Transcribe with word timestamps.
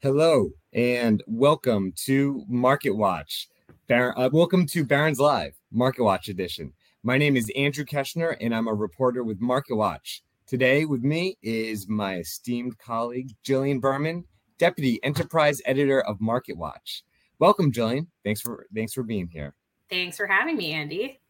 Hello, 0.00 0.50
and 0.72 1.24
welcome 1.26 1.92
to 2.04 2.44
MarketWatch. 2.48 3.48
Bar- 3.88 4.16
uh, 4.16 4.28
welcome 4.32 4.64
to 4.66 4.84
Barron's 4.84 5.18
Live, 5.18 5.54
MarketWatch 5.74 6.28
edition. 6.28 6.72
My 7.02 7.18
name 7.18 7.36
is 7.36 7.50
Andrew 7.56 7.84
Keshner, 7.84 8.36
and 8.40 8.54
I'm 8.54 8.68
a 8.68 8.74
reporter 8.74 9.24
with 9.24 9.40
MarketWatch. 9.40 10.20
Today, 10.46 10.84
with 10.84 11.02
me 11.02 11.36
is 11.42 11.88
my 11.88 12.18
esteemed 12.18 12.78
colleague, 12.78 13.30
Jillian 13.44 13.80
Berman, 13.80 14.24
Deputy 14.56 15.00
Enterprise 15.02 15.60
Editor 15.66 16.00
of 16.02 16.20
MarketWatch. 16.20 17.02
Welcome, 17.40 17.72
Jillian. 17.72 18.06
Thanks 18.24 18.40
for 18.40 18.68
thanks 18.72 18.92
for 18.92 19.02
being 19.02 19.26
here. 19.26 19.56
Thanks 19.90 20.16
for 20.16 20.28
having 20.28 20.56
me, 20.56 20.74
Andy. 20.74 21.20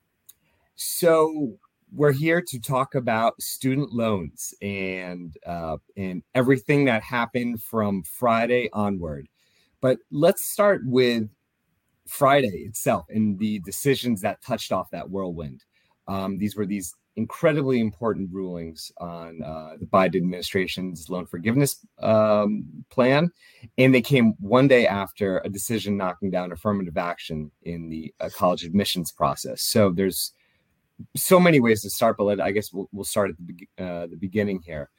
So 0.75 1.59
we're 1.93 2.13
here 2.13 2.43
to 2.43 2.61
talk 2.61 2.95
about 2.95 3.41
student 3.41 3.93
loans 3.93 4.55
and 4.63 5.37
uh, 5.47 5.79
and 5.97 6.23
everything 6.35 6.85
that 6.87 7.03
happened 7.03 7.63
from 7.63 8.03
Friday 8.03 8.69
onward. 8.73 9.29
But 9.81 9.99
let's 10.11 10.43
start 10.43 10.83
with 10.85 11.29
Friday 12.07 12.65
itself 12.67 13.07
and 13.11 13.39
the 13.39 13.61
decisions 13.61 14.21
that 14.23 14.43
touched 14.43 14.73
off 14.73 14.91
that 14.91 15.11
whirlwind. 15.11 15.65
Um, 16.09 16.39
these 16.39 16.57
were 16.57 16.67
these 16.67 16.95
incredibly 17.17 17.81
important 17.81 18.31
rulings 18.33 18.93
on 18.99 19.43
uh, 19.43 19.73
the 19.79 19.87
Biden 19.87 20.17
administration's 20.17 21.11
loan 21.11 21.27
forgiveness 21.27 21.85
um, 22.01 22.65
plan. 22.91 23.31
And 23.77 23.93
they 23.93 24.01
came 24.01 24.35
one 24.39 24.69
day 24.69 24.87
after 24.87 25.39
a 25.45 25.49
decision 25.49 25.97
knocking 25.97 26.31
down 26.31 26.53
affirmative 26.53 26.97
action 26.97 27.51
in 27.63 27.89
the 27.89 28.15
uh, 28.21 28.31
college 28.35 28.65
admissions 28.65 29.11
process. 29.11 29.63
So 29.63 29.91
there's 29.91 30.33
so 31.17 31.39
many 31.39 31.61
ways 31.61 31.83
to 31.83 31.91
start, 31.91 32.17
but 32.19 32.41
I 32.41 32.51
guess 32.51 32.73
we'll, 32.73 32.89
we'll 32.93 33.05
start 33.05 33.31
at 33.31 33.37
the, 33.39 33.85
uh, 33.85 34.07
the 34.07 34.17
beginning 34.17 34.61
here. 34.65 34.91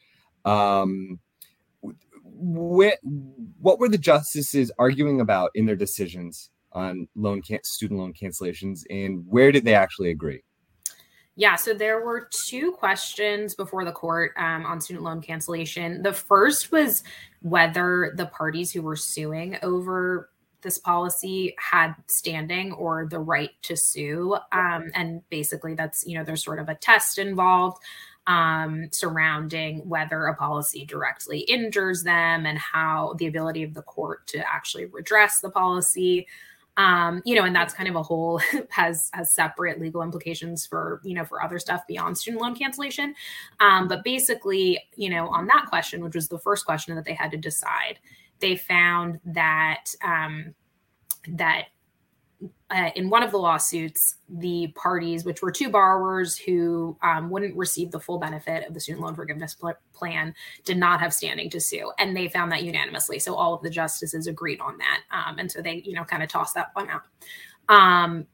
Um, 0.46 1.20
wh- 1.82 3.00
what 3.60 3.80
were 3.80 3.90
the 3.90 3.98
justices 3.98 4.72
arguing 4.80 5.22
about 5.22 5.52
in 5.56 5.66
their 5.66 5.76
decisions 5.76 6.50
on 6.72 7.08
loan 7.16 7.42
can- 7.42 7.64
student 7.64 8.00
loan 8.00 8.14
cancellations, 8.14 8.84
and 8.90 9.26
where 9.28 9.52
did 9.52 9.66
they 9.66 9.74
actually 9.76 10.12
agree? 10.12 10.44
Yeah, 11.36 11.56
so 11.56 11.74
there 11.74 12.04
were 12.04 12.28
two 12.48 12.74
questions 12.74 13.56
before 13.56 13.86
the 13.86 13.94
court 13.94 14.34
um, 14.36 14.66
on 14.66 14.82
student 14.82 15.06
loan 15.06 15.22
cancellation. 15.22 16.02
The 16.02 16.12
first 16.12 16.72
was 16.72 17.02
whether 17.42 18.14
the 18.18 18.26
parties 18.26 18.74
who 18.74 18.82
were 18.82 18.98
suing 18.98 19.58
over 19.64 20.32
this 20.62 20.78
policy 20.78 21.56
had 21.58 21.94
standing 22.08 22.74
or 22.74 23.06
the 23.06 23.20
right 23.20 23.52
to 23.64 23.76
sue. 23.76 24.38
Um, 24.52 24.92
and 24.94 25.22
basically, 25.30 25.74
that's, 25.74 26.06
you 26.06 26.18
know, 26.18 26.24
there's 26.24 26.44
sort 26.44 26.60
of 26.60 26.70
a 26.70 26.76
test 26.76 27.18
involved 27.18 27.82
um, 28.28 28.90
surrounding 28.92 29.88
whether 29.88 30.26
a 30.26 30.36
policy 30.36 30.86
directly 30.86 31.40
injures 31.40 32.04
them 32.04 32.46
and 32.46 32.58
how 32.58 33.16
the 33.18 33.28
ability 33.28 33.64
of 33.64 33.74
the 33.74 33.82
court 33.82 34.28
to 34.28 34.40
actually 34.48 34.86
redress 34.86 35.40
the 35.40 35.50
policy 35.50 36.28
um, 36.80 37.22
you 37.26 37.36
know, 37.36 37.44
and 37.44 37.54
that's 37.54 37.74
kind 37.74 37.90
of 37.90 37.96
a 37.96 38.04
whole 38.04 38.40
has 38.70 39.10
has 39.14 39.34
separate 39.34 39.82
legal 39.82 40.02
implications 40.02 40.66
for 40.66 41.02
you 41.04 41.14
know 41.14 41.26
for 41.26 41.44
other 41.44 41.60
stuff 41.60 41.86
beyond 41.88 42.18
student 42.18 42.42
loan 42.42 42.56
cancellation. 42.56 43.14
Um, 43.60 43.90
but 43.90 44.04
basically, 44.06 44.82
you 44.96 45.10
know, 45.10 45.28
on 45.28 45.48
that 45.48 45.66
question, 45.68 46.02
which 46.02 46.16
was 46.16 46.30
the 46.30 46.40
first 46.40 46.66
question 46.66 46.96
that 46.96 47.04
they 47.04 47.14
had 47.14 47.32
to 47.32 47.38
decide, 47.38 48.00
they 48.40 48.56
found 48.56 49.20
that 49.26 49.86
um, 50.04 50.54
that 51.28 51.66
uh, 52.70 52.90
in 52.96 53.10
one 53.10 53.24
of 53.24 53.32
the 53.32 53.38
lawsuits, 53.38 54.16
the 54.30 54.72
parties, 54.76 55.26
which 55.26 55.42
were 55.42 55.52
two 55.52 55.70
borrowers 55.70 56.38
who 56.38 56.98
um, 57.02 57.30
wouldn't 57.30 57.56
receive 57.58 57.92
the 57.92 58.00
full 58.00 58.18
benefit 58.18 58.66
of 58.68 58.74
the 58.74 58.80
student 58.80 59.04
loan 59.04 59.16
forgiveness 59.16 59.56
pl- 59.56 59.74
plan, 59.92 60.34
did 60.64 60.78
not 60.78 61.00
have 61.00 61.14
standing 61.14 61.50
to 61.50 61.60
sue, 61.60 61.92
and 62.00 62.16
they 62.16 62.30
found 62.30 62.52
that 62.52 62.64
unanimously. 62.64 63.20
So 63.20 63.36
all 63.36 63.54
of 63.54 63.62
the 63.62 63.70
justices 63.70 64.28
agreed 64.28 64.62
on 64.62 64.78
that, 64.78 65.02
um, 65.12 65.40
and 65.40 65.52
so 65.52 65.62
they, 65.62 65.82
you 65.86 65.94
know, 65.94 66.04
kind 66.04 66.24
of 66.24 66.30
tossed 66.30 66.56
that 66.56 66.70
one 66.74 66.90
out. 66.90 67.02
Um, 67.68 68.28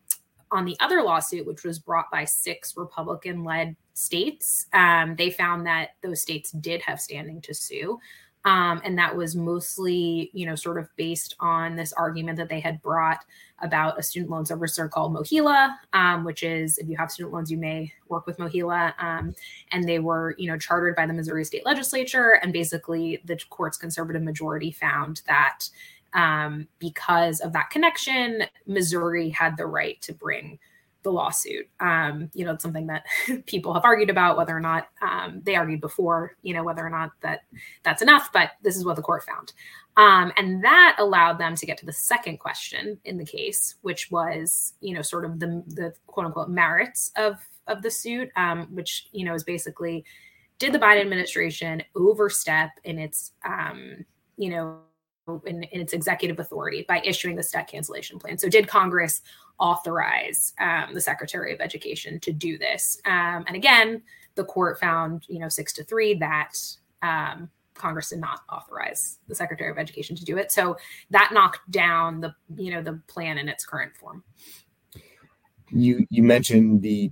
on 0.52 0.66
the 0.66 0.78
other 0.80 1.02
lawsuit, 1.02 1.48
which 1.48 1.64
was 1.64 1.80
brought 1.80 2.12
by 2.12 2.26
six 2.26 2.78
Republican-led 2.78 3.76
states, 3.94 4.68
um, 4.74 5.16
they 5.16 5.32
found 5.32 5.66
that 5.66 5.96
those 6.04 6.22
states 6.22 6.52
did 6.52 6.82
have 6.82 7.00
standing 7.00 7.42
to 7.42 7.54
sue. 7.54 8.00
Um, 8.46 8.80
and 8.84 8.98
that 8.98 9.16
was 9.16 9.36
mostly, 9.36 10.30
you 10.34 10.46
know, 10.46 10.56
sort 10.56 10.78
of 10.78 10.88
based 10.96 11.36
on 11.40 11.76
this 11.76 11.92
argument 11.94 12.38
that 12.38 12.48
they 12.48 12.60
had 12.60 12.82
brought 12.82 13.26
about 13.60 13.98
a 13.98 14.04
student 14.04 14.32
loan 14.32 14.44
servicer 14.44 14.90
called 14.90 15.14
MOHELA, 15.14 15.76
um, 15.94 16.24
which 16.24 16.44
is 16.44 16.78
if 16.78 16.88
you 16.88 16.96
have 16.96 17.12
student 17.12 17.34
loans, 17.34 17.52
you 17.52 17.58
may 17.58 17.92
work 18.08 18.28
with 18.28 18.38
MOHELA. 18.38 18.94
Um, 19.00 19.34
and 19.72 19.90
they 19.90 20.00
were, 20.00 20.36
you 20.38 20.50
know, 20.50 20.58
chartered 20.60 20.96
by 20.96 21.08
the 21.08 21.14
Missouri 21.14 21.44
State 21.44 21.66
Legislature. 21.66 22.40
And 22.44 22.54
basically, 22.54 23.22
the 23.26 23.40
court's 23.50 23.78
conservative 23.78 24.22
majority 24.22 24.72
found 24.72 25.24
that 25.26 25.68
um, 26.14 26.68
because 26.80 27.40
of 27.42 27.52
that 27.54 27.72
connection, 27.72 28.44
Missouri 28.68 29.30
had 29.30 29.58
the 29.58 29.66
right 29.66 30.00
to 30.04 30.14
bring 30.14 30.60
the 31.06 31.12
lawsuit. 31.12 31.70
Um, 31.80 32.30
you 32.34 32.44
know, 32.44 32.54
it's 32.54 32.64
something 32.64 32.88
that 32.88 33.06
people 33.46 33.74
have 33.74 33.86
argued 33.86 34.10
about 34.10 34.36
whether 34.36 34.56
or 34.56 34.60
not 34.60 34.90
um, 35.02 35.42
they 35.46 35.56
argued 35.56 35.80
before, 35.80 36.36
you 36.42 36.54
know, 36.54 36.64
whether 36.64 36.86
or 36.86 36.90
not 36.90 37.12
that 37.22 37.42
that's 37.84 38.02
enough, 38.02 38.32
but 38.34 38.52
this 38.62 38.76
is 38.76 38.84
what 38.84 38.98
the 38.98 39.02
court 39.02 39.24
found. 39.24 39.54
Um, 39.98 40.34
and 40.36 40.62
that 40.64 40.98
allowed 41.00 41.38
them 41.38 41.56
to 41.56 41.66
get 41.66 41.78
to 41.78 41.86
the 41.86 41.94
second 41.94 42.40
question 42.40 43.00
in 43.06 43.18
the 43.18 43.26
case, 43.26 43.76
which 43.82 44.12
was, 44.12 44.74
you 44.82 44.94
know, 44.94 45.02
sort 45.02 45.24
of 45.24 45.40
the, 45.40 45.64
the 45.68 45.94
quote 46.08 46.26
unquote 46.26 46.50
merits 46.50 47.12
of, 47.16 47.38
of 47.68 47.82
the 47.82 47.92
suit, 47.92 48.30
um, 48.36 48.68
which, 48.72 49.08
you 49.14 49.24
know, 49.24 49.34
is 49.34 49.46
basically 49.46 50.04
did 50.60 50.74
the 50.74 50.80
Biden 50.80 51.02
administration 51.02 51.84
overstep 51.96 52.72
in 52.84 52.98
its, 52.98 53.32
um, 53.46 54.06
you 54.38 54.50
know, 54.50 54.80
in, 55.46 55.64
in, 55.64 55.82
its 55.82 55.94
executive 55.94 56.40
authority 56.40 56.86
by 56.88 57.02
issuing 57.04 57.36
the 57.36 57.48
debt 57.52 57.68
cancellation 57.68 58.20
plan. 58.20 58.38
So, 58.38 58.48
did 58.48 58.68
Congress 58.68 59.22
authorize 59.60 60.54
um, 60.60 60.94
the 60.94 61.02
Secretary 61.02 61.54
of 61.54 61.62
Education 61.62 62.20
to 62.22 62.32
do 62.32 62.58
this? 62.58 63.00
Um, 63.06 63.46
and 63.48 63.56
again, 63.56 64.02
the 64.36 64.44
court 64.44 64.80
found, 64.80 65.26
you 65.28 65.40
know, 65.40 65.50
six 65.50 65.74
to 65.74 65.84
three 65.84 66.14
that 66.16 66.54
um, 67.02 67.50
Congress 67.74 68.10
did 68.10 68.20
not 68.20 68.42
authorize 68.52 69.20
the 69.28 69.36
Secretary 69.36 69.72
of 69.72 69.78
Education 69.78 70.16
to 70.16 70.26
do 70.26 70.38
it. 70.38 70.52
So 70.52 70.78
that 71.10 71.32
knocked 71.34 71.70
down 71.72 72.22
the, 72.22 72.34
you 72.58 72.72
know, 72.72 72.82
the 72.82 73.02
plan 73.08 73.38
in 73.38 73.48
its 73.48 73.66
current 73.66 73.96
form. 73.96 74.24
You 75.72 76.06
you 76.10 76.24
mentioned 76.24 76.82
the 76.84 77.12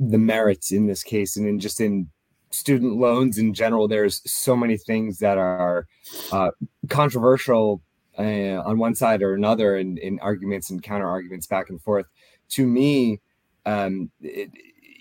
the 0.00 0.18
merits 0.18 0.72
in 0.72 0.86
this 0.86 1.02
case, 1.02 1.36
and 1.36 1.46
in 1.46 1.60
just 1.60 1.80
in 1.80 2.10
student 2.50 2.96
loans 2.96 3.38
in 3.38 3.54
general, 3.54 3.88
there's 3.88 4.20
so 4.30 4.56
many 4.56 4.76
things 4.76 5.18
that 5.18 5.38
are 5.38 5.86
uh, 6.32 6.50
controversial 6.88 7.82
uh, 8.18 8.62
on 8.64 8.78
one 8.78 8.94
side 8.94 9.22
or 9.22 9.34
another, 9.34 9.76
in, 9.76 9.98
in, 9.98 10.18
arguments 10.20 10.70
and 10.70 10.82
counter 10.82 11.08
arguments 11.08 11.46
back 11.46 11.70
and 11.70 11.80
forth. 11.80 12.06
To 12.50 12.66
me, 12.66 13.20
um, 13.66 14.10
it, 14.20 14.50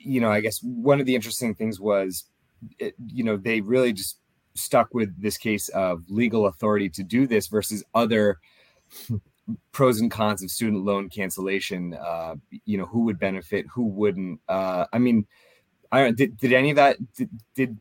you 0.03 0.19
know, 0.19 0.31
I 0.31 0.41
guess 0.41 0.61
one 0.63 0.99
of 0.99 1.05
the 1.05 1.15
interesting 1.15 1.55
things 1.55 1.79
was, 1.79 2.25
it, 2.79 2.95
you 3.07 3.23
know, 3.23 3.37
they 3.37 3.61
really 3.61 3.93
just 3.93 4.17
stuck 4.55 4.93
with 4.93 5.21
this 5.21 5.37
case 5.37 5.69
of 5.69 6.03
legal 6.09 6.47
authority 6.47 6.89
to 6.89 7.03
do 7.03 7.27
this 7.27 7.47
versus 7.47 7.83
other 7.93 8.39
pros 9.71 9.99
and 9.99 10.11
cons 10.11 10.43
of 10.43 10.51
student 10.51 10.83
loan 10.83 11.09
cancellation. 11.09 11.93
Uh, 11.93 12.35
you 12.65 12.77
know, 12.77 12.85
who 12.85 13.01
would 13.01 13.19
benefit, 13.19 13.65
who 13.73 13.85
wouldn't. 13.85 14.39
Uh, 14.47 14.85
I 14.93 14.99
mean, 14.99 15.25
I 15.91 16.03
don't. 16.03 16.17
Did, 16.17 16.37
did 16.37 16.53
any 16.53 16.71
of 16.71 16.75
that? 16.77 16.97
Did, 17.13 17.29
did 17.55 17.77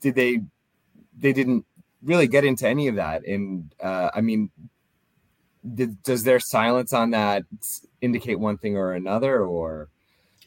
did 0.00 0.14
they? 0.14 0.40
They 1.18 1.32
didn't 1.32 1.64
really 2.02 2.28
get 2.28 2.44
into 2.44 2.66
any 2.66 2.88
of 2.88 2.96
that. 2.96 3.24
And 3.26 3.72
uh, 3.82 4.10
I 4.14 4.20
mean, 4.20 4.50
does 6.02 6.22
their 6.22 6.40
silence 6.40 6.92
on 6.92 7.10
that 7.10 7.44
indicate 8.00 8.38
one 8.38 8.58
thing 8.58 8.76
or 8.76 8.92
another, 8.92 9.42
or 9.42 9.88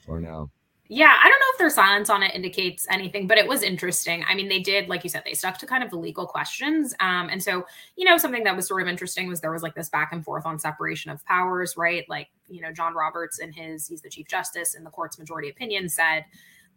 or 0.07 0.19
no? 0.19 0.50
Yeah, 0.94 1.15
I 1.18 1.30
don't 1.30 1.39
know 1.39 1.45
if 1.53 1.57
their 1.57 1.69
silence 1.69 2.09
on 2.09 2.21
it 2.21 2.36
indicates 2.36 2.86
anything, 2.89 3.25
but 3.25 3.38
it 3.38 3.48
was 3.48 3.63
interesting. 3.63 4.25
I 4.27 4.36
mean, 4.36 4.50
they 4.50 4.59
did, 4.59 4.89
like 4.89 5.06
you 5.06 5.09
said, 5.09 5.24
they 5.24 5.33
stuck 5.33 5.57
to 5.59 5.65
kind 5.65 5.86
of 5.86 5.89
the 5.89 5.95
legal 5.95 6.27
questions. 6.27 6.94
Um, 7.00 7.30
and 7.30 7.42
so, 7.42 7.65
you 7.95 8.03
know, 8.03 8.18
something 8.18 8.44
that 8.44 8.57
was 8.57 8.68
sort 8.68 8.81
of 8.81 8.89
interesting 8.89 9.30
was 9.30 9.39
there 9.39 9.53
was 9.53 9.63
like 9.63 9.74
this 9.74 9.88
back 9.88 10.12
and 10.12 10.21
forth 10.21 10.45
on 10.45 10.59
separation 10.59 11.09
of 11.09 11.24
powers, 11.24 11.77
right? 11.77 12.03
Like, 12.09 12.27
you 12.50 12.59
know, 12.59 12.74
John 12.74 12.94
Roberts 12.94 13.39
in 13.39 13.53
his, 13.53 13.88
he's 13.88 14.01
the 14.01 14.09
Chief 14.09 14.27
Justice 14.27 14.74
in 14.75 14.83
the 14.83 14.89
court's 14.89 15.18
majority 15.18 15.48
opinion 15.48 15.88
said, 15.88 16.25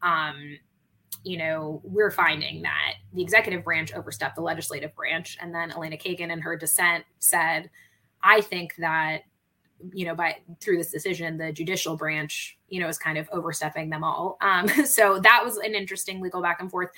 um, 0.01 0.59
you 1.25 1.39
know, 1.39 1.81
we're 1.85 2.11
finding 2.11 2.63
that 2.63 2.95
the 3.15 3.23
executive 3.23 3.65
branch 3.65 3.95
overstepped 3.95 4.37
the 4.37 4.43
legislative 4.43 4.95
branch. 4.95 5.39
And 5.41 5.55
then 5.55 5.73
Elena 5.73 5.97
Kagan 5.97 6.31
in 6.31 6.41
her 6.41 6.57
dissent 6.57 7.05
said, 7.19 7.71
I 8.23 8.43
think 8.43 8.75
that, 8.77 9.23
you 9.93 10.05
know, 10.05 10.15
by 10.15 10.37
through 10.61 10.77
this 10.77 10.91
decision, 10.91 11.39
the 11.39 11.51
judicial 11.53 11.97
branch, 11.97 12.59
you 12.69 12.81
know, 12.81 12.89
is 12.89 12.99
kind 12.99 13.17
of 13.17 13.29
overstepping 13.33 13.89
them 13.91 14.05
all. 14.05 14.37
Um, 14.41 14.69
so 14.85 15.19
that 15.21 15.43
was 15.45 15.57
an 15.57 15.75
interesting 15.75 16.21
legal 16.21 16.43
back 16.43 16.61
and 16.61 16.71
forth. 16.71 16.91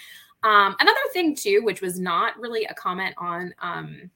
Um, 0.42 0.76
another 0.80 0.98
thing 1.12 1.34
too, 1.34 1.60
which 1.62 1.80
was 1.80 1.98
not 1.98 2.38
really 2.38 2.64
a 2.64 2.74
comment 2.74 3.14
on 3.18 3.54
um, 3.60 4.10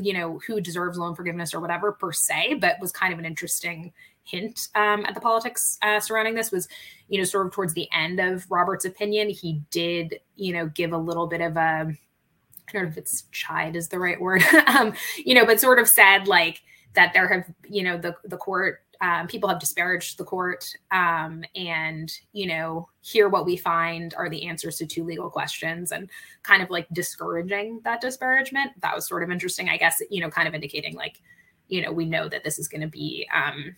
you 0.00 0.12
know 0.12 0.40
who 0.46 0.60
deserves 0.60 0.98
loan 0.98 1.14
forgiveness 1.14 1.52
or 1.52 1.60
whatever 1.60 1.92
per 1.92 2.12
se 2.12 2.54
but 2.54 2.80
was 2.80 2.92
kind 2.92 3.12
of 3.12 3.18
an 3.18 3.24
interesting 3.24 3.92
hint 4.24 4.68
um, 4.74 5.04
at 5.04 5.14
the 5.14 5.20
politics 5.20 5.78
uh, 5.82 6.00
surrounding 6.00 6.34
this 6.34 6.52
was 6.52 6.68
you 7.08 7.18
know 7.18 7.24
sort 7.24 7.46
of 7.46 7.52
towards 7.52 7.74
the 7.74 7.88
end 7.92 8.20
of 8.20 8.48
robert's 8.50 8.84
opinion. 8.84 9.28
He 9.28 9.62
did 9.70 10.20
you 10.36 10.52
know 10.52 10.66
give 10.66 10.92
a 10.92 10.98
little 10.98 11.26
bit 11.26 11.40
of 11.40 11.56
a 11.56 11.60
i 11.88 12.72
don't 12.72 12.84
know 12.84 12.88
if 12.88 12.96
it's 12.96 13.24
chide 13.32 13.76
is 13.76 13.88
the 13.88 13.98
right 13.98 14.20
word 14.20 14.42
um, 14.66 14.94
you 15.16 15.34
know 15.34 15.44
but 15.44 15.60
sort 15.60 15.78
of 15.78 15.88
said 15.88 16.26
like 16.26 16.62
that 16.94 17.12
there 17.12 17.28
have 17.28 17.44
you 17.68 17.82
know 17.82 17.98
the 17.98 18.14
the 18.24 18.36
court 18.36 18.80
um, 19.00 19.26
people 19.26 19.48
have 19.48 19.58
disparaged 19.58 20.16
the 20.16 20.24
court 20.24 20.64
um, 20.92 21.42
and 21.56 22.12
you 22.32 22.46
know 22.46 22.88
here 23.00 23.28
what 23.28 23.44
we 23.44 23.56
find 23.56 24.14
are 24.14 24.30
the 24.30 24.46
answers 24.46 24.76
to 24.76 24.86
two 24.86 25.02
legal 25.02 25.28
questions 25.28 25.90
and 25.90 26.08
kind 26.44 26.62
of 26.62 26.70
like 26.70 26.86
discouraging 26.92 27.80
that 27.82 28.00
disparagement. 28.00 28.70
That 28.80 28.94
was 28.94 29.08
sort 29.08 29.24
of 29.24 29.30
interesting 29.30 29.68
i 29.68 29.76
guess 29.76 30.00
you 30.08 30.20
know 30.20 30.30
kind 30.30 30.46
of 30.46 30.54
indicating 30.54 30.94
like 30.94 31.20
you 31.68 31.82
know 31.82 31.90
we 31.90 32.04
know 32.04 32.28
that 32.28 32.44
this 32.44 32.58
is 32.58 32.68
going 32.68 32.80
to 32.80 32.86
be 32.86 33.28
um, 33.34 33.74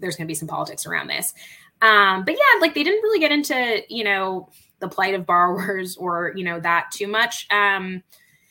there's 0.00 0.16
going 0.16 0.26
to 0.26 0.30
be 0.30 0.34
some 0.34 0.48
politics 0.48 0.86
around 0.86 1.06
this. 1.06 1.34
Um, 1.82 2.24
but 2.24 2.34
yeah 2.34 2.60
like 2.60 2.74
they 2.74 2.82
didn't 2.82 3.02
really 3.02 3.20
get 3.20 3.32
into 3.32 3.82
you 3.88 4.04
know 4.04 4.48
the 4.80 4.88
plight 4.88 5.14
of 5.14 5.24
borrowers 5.26 5.96
or 5.96 6.32
you 6.36 6.44
know 6.44 6.60
that 6.60 6.90
too 6.92 7.06
much 7.06 7.46
um, 7.50 8.02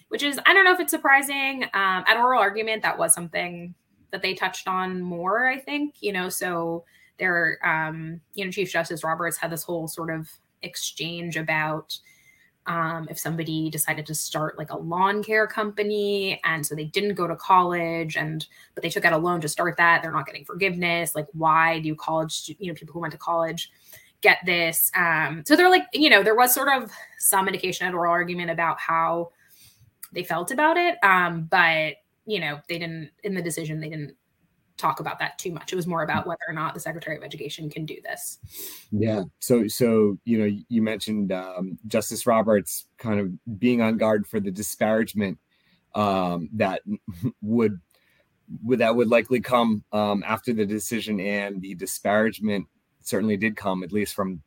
which 0.08 0.24
is 0.24 0.40
i 0.48 0.54
don't 0.54 0.66
know 0.66 0.74
if 0.74 0.80
it's 0.80 0.92
surprising. 0.92 1.64
Um, 1.66 2.04
at 2.08 2.18
oral 2.18 2.42
argument 2.42 2.82
that 2.82 2.98
was 2.98 3.14
something 3.14 3.76
that 4.12 4.22
they 4.22 4.34
touched 4.34 4.68
on 4.68 5.02
more, 5.02 5.48
I 5.48 5.60
think, 5.60 5.96
you 6.02 6.12
know, 6.12 6.30
so 6.30 6.84
there, 7.18 7.60
um, 7.64 8.22
you 8.34 8.46
know, 8.46 8.52
Chief 8.52 8.72
Justice 8.72 9.04
Roberts 9.04 9.38
had 9.38 9.52
this 9.52 9.64
whole 9.64 9.88
sort 9.88 10.10
of 10.10 10.30
exchange 10.62 11.38
about 11.38 11.98
um, 12.70 13.08
if 13.10 13.20
somebody 13.20 13.70
decided 13.70 14.06
to 14.06 14.16
start 14.16 14.58
like 14.58 14.72
a 14.72 14.78
lawn 14.78 15.24
care 15.24 15.48
company 15.48 16.40
and 16.46 16.66
so 16.66 16.76
they 16.76 16.86
didn't 16.86 17.16
go 17.16 17.28
to 17.28 17.36
college 17.36 18.16
and 18.16 18.48
but 18.76 18.84
they 18.84 18.90
took 18.90 19.04
out 19.04 19.12
a 19.12 19.18
loan 19.18 19.42
to 19.42 19.50
start 19.50 19.76
that 19.78 20.02
they're 20.02 20.12
not 20.12 20.26
getting 20.26 20.46
forgiveness 20.46 21.16
like 21.16 21.28
why 21.34 21.80
do 21.80 21.94
college 21.96 22.56
you 22.60 22.68
know 22.68 22.74
people 22.74 22.94
who 22.94 23.00
went 23.00 23.12
to 23.12 23.18
college 23.18 23.72
get 24.22 24.38
this? 24.46 24.92
Um, 24.96 25.44
so 25.46 25.56
they're 25.56 25.70
like 25.70 25.88
you 25.94 26.10
know 26.10 26.24
there 26.24 26.36
was 26.36 26.54
sort 26.54 26.70
of 26.70 26.92
some 27.18 27.48
indication 27.48 27.88
at 27.88 27.94
oral 27.94 28.12
argument 28.12 28.52
about 28.52 28.80
how 28.80 29.32
they 30.14 30.24
felt 30.24 30.52
about 30.52 30.78
it 30.78 30.98
um, 31.04 31.48
but 31.50 31.96
you 32.30 32.40
know, 32.40 32.60
they 32.70 32.78
didn't 32.78 33.10
in 33.24 33.34
the 33.34 33.42
decision 33.42 33.80
they 33.80 33.90
didn't 33.90 34.16
talk 34.80 35.00
about 35.00 35.20
that 35.20 35.38
too 35.38 35.52
much. 35.52 35.72
It 35.72 35.76
was 35.76 35.86
more 35.86 36.04
about 36.04 36.26
whether 36.26 36.40
or 36.48 36.54
not 36.54 36.74
the 36.74 36.80
Secretary 36.80 37.18
of 37.18 37.24
Education 37.24 37.70
can 37.70 37.86
do 37.86 37.98
this. 38.04 38.40
Yeah. 38.92 39.24
So 39.40 39.68
so 39.68 40.18
you 40.26 40.40
know 40.40 40.60
you 40.70 40.82
mentioned 40.82 41.32
um, 41.32 41.78
Justice 41.88 42.26
Roberts 42.26 42.88
kind 42.98 43.20
of 43.20 43.60
being 43.60 43.82
on 43.82 43.98
guard 43.98 44.26
for 44.26 44.40
the 44.40 44.52
disparagement 44.52 45.38
um, 45.96 46.50
that 46.54 46.82
would 47.42 47.80
would 48.64 48.80
that 48.80 48.96
would 48.96 49.10
likely 49.10 49.42
come 49.42 49.84
um, 49.92 50.24
after 50.26 50.54
the 50.54 50.66
decision, 50.66 51.20
and 51.20 51.62
the 51.62 51.76
disparagement 51.76 52.68
certainly 53.02 53.38
did 53.38 53.56
come, 53.56 53.84
at 53.84 53.92
least 53.92 54.16
from 54.16 54.42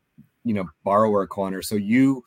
you 0.44 0.54
know 0.54 0.68
borrower 0.84 1.26
corner. 1.26 1.62
So 1.62 1.76
you 1.76 2.24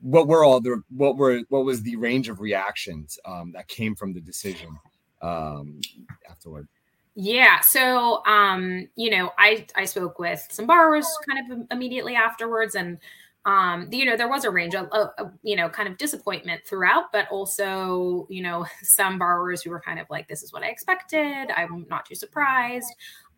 what 0.00 0.28
were 0.28 0.44
all 0.44 0.60
the 0.60 0.82
what 0.90 1.16
were 1.16 1.42
what 1.48 1.64
was 1.64 1.82
the 1.82 1.96
range 1.96 2.28
of 2.28 2.40
reactions 2.40 3.18
um, 3.24 3.52
that 3.52 3.68
came 3.68 3.94
from 3.94 4.12
the 4.12 4.20
decision 4.20 4.78
um, 5.22 5.80
afterward? 6.28 6.68
Yeah, 7.20 7.60
so 7.60 8.24
um, 8.26 8.88
you 8.94 9.10
know, 9.10 9.32
I 9.38 9.66
I 9.74 9.86
spoke 9.86 10.18
with 10.20 10.46
some 10.50 10.66
borrowers 10.66 11.06
kind 11.28 11.50
of 11.52 11.66
immediately 11.72 12.14
afterwards, 12.14 12.76
and 12.76 12.98
um, 13.44 13.88
you 13.90 14.04
know, 14.04 14.16
there 14.16 14.28
was 14.28 14.44
a 14.44 14.50
range 14.50 14.74
of, 14.76 14.86
of, 14.92 15.32
you 15.42 15.56
know, 15.56 15.68
kind 15.68 15.88
of 15.88 15.96
disappointment 15.96 16.62
throughout, 16.66 17.04
but 17.12 17.26
also, 17.30 18.26
you 18.30 18.42
know, 18.42 18.66
some 18.82 19.18
borrowers 19.18 19.62
who 19.62 19.70
were 19.70 19.80
kind 19.80 19.98
of 19.98 20.06
like, 20.10 20.28
this 20.28 20.42
is 20.42 20.52
what 20.52 20.62
I 20.62 20.68
expected. 20.68 21.50
I'm 21.56 21.86
not 21.88 22.04
too 22.06 22.14
surprised. 22.14 22.86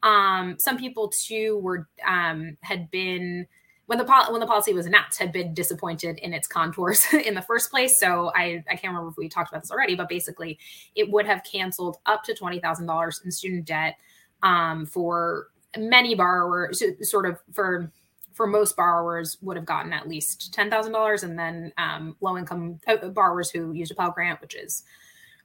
Um, 0.02 0.56
some 0.58 0.78
people 0.78 1.08
too 1.08 1.58
were 1.58 1.88
um, 2.06 2.56
had 2.62 2.90
been 2.90 3.46
when 3.90 3.98
the 3.98 4.04
pol- 4.04 4.30
when 4.30 4.38
the 4.38 4.46
policy 4.46 4.72
was 4.72 4.86
announced 4.86 5.18
had 5.18 5.32
been 5.32 5.52
disappointed 5.52 6.20
in 6.20 6.32
its 6.32 6.46
contours 6.46 7.04
in 7.26 7.34
the 7.34 7.42
first 7.42 7.72
place. 7.72 7.98
So 7.98 8.30
I 8.36 8.62
I 8.70 8.76
can't 8.76 8.92
remember 8.92 9.08
if 9.08 9.16
we 9.16 9.28
talked 9.28 9.50
about 9.50 9.62
this 9.62 9.72
already, 9.72 9.96
but 9.96 10.08
basically 10.08 10.60
it 10.94 11.10
would 11.10 11.26
have 11.26 11.42
canceled 11.42 11.96
up 12.06 12.22
to 12.24 12.34
twenty 12.34 12.60
thousand 12.60 12.86
dollars 12.86 13.20
in 13.24 13.32
student 13.32 13.64
debt 13.64 13.96
um, 14.44 14.86
for 14.86 15.48
many 15.76 16.14
borrowers, 16.14 16.80
sort 17.02 17.26
of 17.26 17.40
for 17.52 17.90
for 18.32 18.46
most 18.46 18.76
borrowers 18.76 19.38
would 19.42 19.56
have 19.56 19.66
gotten 19.66 19.92
at 19.92 20.08
least 20.08 20.54
ten 20.54 20.70
thousand 20.70 20.92
dollars, 20.92 21.24
and 21.24 21.36
then 21.36 21.72
um, 21.76 22.14
low 22.20 22.38
income 22.38 22.78
uh, 22.86 23.08
borrowers 23.08 23.50
who 23.50 23.72
used 23.72 23.90
a 23.90 23.96
Pell 23.96 24.12
Grant, 24.12 24.40
which 24.40 24.54
is 24.54 24.84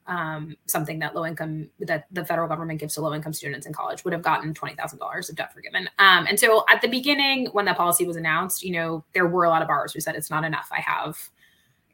um, 0.08 0.56
something 0.66 0.98
that 1.00 1.14
low 1.14 1.26
income 1.26 1.68
that 1.80 2.06
the 2.10 2.24
federal 2.24 2.48
government 2.48 2.80
gives 2.80 2.94
to 2.94 3.00
low 3.00 3.14
income 3.14 3.32
students 3.32 3.66
in 3.66 3.72
college 3.72 4.04
would 4.04 4.12
have 4.12 4.22
gotten 4.22 4.54
twenty 4.54 4.74
thousand 4.74 4.98
dollars 4.98 5.28
of 5.28 5.36
debt 5.36 5.52
forgiven. 5.52 5.88
Um, 5.98 6.26
and 6.26 6.38
so 6.38 6.64
at 6.68 6.80
the 6.82 6.88
beginning, 6.88 7.46
when 7.52 7.64
that 7.66 7.76
policy 7.76 8.06
was 8.06 8.16
announced, 8.16 8.62
you 8.62 8.72
know 8.72 9.04
there 9.14 9.26
were 9.26 9.44
a 9.44 9.48
lot 9.48 9.62
of 9.62 9.68
borrowers 9.68 9.92
who 9.92 10.00
said 10.00 10.14
it's 10.14 10.30
not 10.30 10.44
enough. 10.44 10.68
I 10.72 10.80
have 10.80 11.18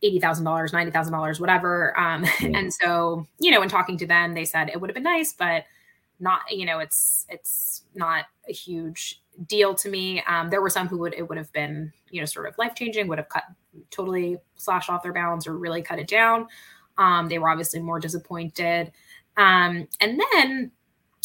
eighty 0.03 0.21
thousand 0.21 0.45
dollars, 0.45 0.73
ninety 0.73 0.93
thousand 0.93 1.13
dollars, 1.13 1.41
whatever. 1.41 1.99
Um. 1.99 2.25
And 2.43 2.73
so 2.73 3.27
you 3.39 3.51
know, 3.51 3.63
in 3.63 3.69
talking 3.69 3.97
to 3.99 4.07
them, 4.07 4.35
they 4.35 4.45
said 4.45 4.69
it 4.69 4.81
would 4.81 4.91
have 4.91 4.95
been 4.95 5.03
nice, 5.05 5.33
but 5.33 5.65
not. 6.21 6.41
You 6.51 6.67
know, 6.67 6.79
it's 6.79 7.27
it's 7.29 7.85
not 7.95 8.27
a 8.49 8.53
huge 8.53 9.21
deal 9.47 9.75
to 9.75 9.89
me. 9.89 10.23
Um, 10.29 10.51
there 10.51 10.61
were 10.61 10.71
some 10.71 10.89
who 10.89 10.99
would 10.99 11.15
it 11.15 11.29
would 11.29 11.39
have 11.39 11.53
been 11.53 11.93
you 12.11 12.21
know 12.21 12.27
sort 12.27 12.47
of 12.47 12.57
life 12.59 12.75
changing, 12.75 13.09
would 13.09 13.19
have 13.19 13.29
cut 13.29 13.45
totally 13.91 14.37
slashed 14.57 14.91
off 14.91 15.03
their 15.03 15.13
balance 15.13 15.47
or 15.47 15.57
really 15.57 15.83
cut 15.83 15.99
it 15.99 16.09
down. 16.09 16.47
Um, 16.99 17.29
they 17.29 17.39
were 17.39 17.49
obviously 17.49 17.81
more 17.81 18.01
disappointed. 18.01 18.93
Um, 19.37 19.89
and 20.01 20.21
then, 20.33 20.71